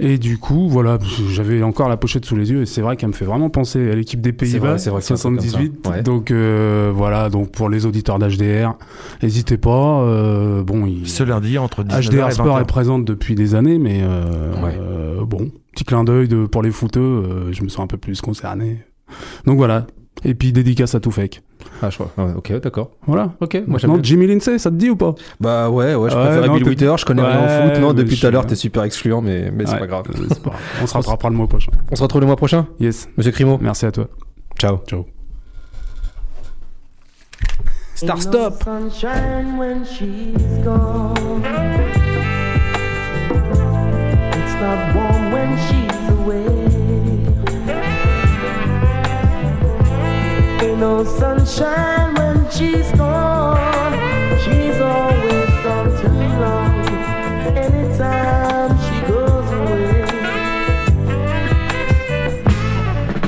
Et 0.01 0.16
du 0.16 0.39
coup, 0.39 0.68
voilà, 0.70 0.99
j'avais 1.30 1.62
encore 1.62 1.91
la 1.91 1.99
pochette 1.99 2.24
sous 2.24 2.34
les 2.37 2.51
yeux 2.51 2.62
et 2.62 2.66
c'est 2.66 2.80
vrai 2.80 2.97
qu'elle 2.97 3.11
me 3.11 3.14
fait 3.14 3.26
vraiment 3.26 3.51
penser 3.51 3.91
à 3.91 3.95
l'équipe 3.95 4.22
des 4.22 4.30
C'est 4.30 4.37
Pays-Bas, 4.37 4.68
vrai, 4.70 4.78
c'est 4.78 4.89
vrai 4.91 5.01
que 5.01 5.07
c'est 5.07 5.12
un 5.12 5.16
truc 5.16 5.34
comme 5.37 5.41
ça. 5.45 5.51
78. 5.51 5.87
Ouais. 5.87 6.03
Donc 6.03 6.30
euh, 6.30 6.91
voilà, 6.95 7.28
donc 7.28 7.51
pour 7.53 7.68
les 7.68 7.84
auditeurs 7.84 8.18
d'HDR, 8.18 8.74
n'hésitez 9.22 9.59
pas. 9.59 10.01
euh, 10.01 10.62
bon, 10.62 10.87
il... 10.87 11.07
Ce 11.07 11.22
lundi 11.22 11.59
entre 11.59 11.82
19h 11.84 12.09
HDR 12.11 12.28
et 12.28 12.30
Sport 12.30 12.59
20h. 12.59 12.62
est 12.62 12.66
présente 12.66 13.05
depuis 13.05 13.34
des 13.34 13.55
années, 13.55 13.78
mais 13.78 14.01
euh, 14.03 14.55
Ouais. 14.64 14.78
euh, 14.80 15.24
bon, 15.26 15.51
petit 15.72 15.84
clin 15.84 16.05
d'œil 16.05 16.26
de, 16.28 16.47
pour 16.47 16.62
les 16.62 16.70
footeux, 16.70 17.01
euh, 17.01 17.53
je 17.53 17.62
me 17.62 17.68
sens 17.68 17.84
un 17.84 17.87
peu 17.87 17.99
plus 17.99 18.22
concerné. 18.22 18.78
Donc 19.45 19.59
voilà. 19.59 19.87
Et 20.24 20.34
puis 20.34 20.53
dédicace 20.55 20.95
à 20.95 21.01
tout 21.01 21.11
fake. 21.11 21.43
Ah, 21.83 21.91
je 21.91 21.95
crois. 21.97 22.11
Ah 22.16 22.27
ok, 22.37 22.61
d'accord. 22.61 22.91
Voilà. 23.07 23.33
Ok, 23.41 23.55
moi 23.66 23.79
j'aime 23.79 23.91
Maintenant, 23.91 23.95
bien. 23.95 24.03
Jimmy 24.03 24.27
Lindsay, 24.27 24.59
ça 24.59 24.70
te 24.70 24.77
dit 24.77 24.89
ou 24.91 24.97
pas? 24.97 25.14
Bah 25.41 25.68
ouais, 25.70 25.95
ouais, 25.95 26.11
je 26.11 26.16
Ouais, 26.16 26.22
préfère 26.27 26.53
Bill 26.53 26.68
Withers, 26.68 26.97
je 26.99 27.05
connais 27.05 27.22
rien 27.22 27.45
au 27.45 27.70
foot. 27.70 27.81
Non, 27.81 27.93
depuis 27.93 28.18
tout 28.18 28.27
à 28.27 28.31
l'heure, 28.31 28.47
t'es 28.47 28.55
super 28.55 28.85
excluant, 28.85 29.20
mais, 29.20 29.51
mais 29.51 29.66
c'est 29.66 29.72
Ouais, 29.74 29.79
pas 29.81 29.87
grave. 29.87 30.05
euh, 30.09 30.29
pas 30.43 30.51
grave. 30.51 30.61
On 30.83 30.87
se 30.87 30.95
rattrapera 30.99 31.29
le 31.31 31.37
mois 31.37 31.47
prochain. 31.49 31.72
On 31.91 31.97
se 31.97 32.03
retrouve 32.03 32.20
le 32.22 32.27
mois 32.27 32.37
prochain? 32.37 32.66
Yes. 32.81 33.09
Monsieur 33.16 33.33
Crimo 33.33 33.59
Merci 33.61 33.87
à 33.87 33.93
toi. 33.93 34.09
Ciao. 34.59 34.79
Ciao. 34.87 35.05
Star 37.95 38.20
Stop 38.20 38.64
Ain't 50.77 50.83
no 50.83 51.05
sunshine 51.05 52.14
when 52.16 52.51
she's 52.51 52.93
gone. 52.93 53.57
She's 54.41 54.79
always 54.79 55.51
gone 55.64 55.91
too 56.03 56.20
long. 56.43 56.74
Anytime 57.57 58.77
she 58.85 58.97
goes 59.09 59.51
away. 59.53 60.05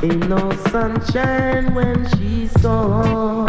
Ain't 0.03 0.29
no 0.29 0.53
sunshine 0.69 1.73
when 1.75 2.07
she's 2.19 2.53
gone. 2.59 3.49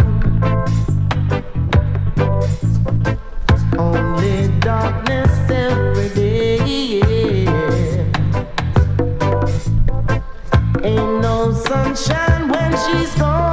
Only 3.77 4.47
darkness 4.61 5.51
every 5.51 6.09
day. 6.15 7.01
Ain't 10.85 11.21
no 11.21 11.51
sunshine 11.51 12.47
when 12.47 12.71
she's 12.85 13.13
gone. 13.15 13.48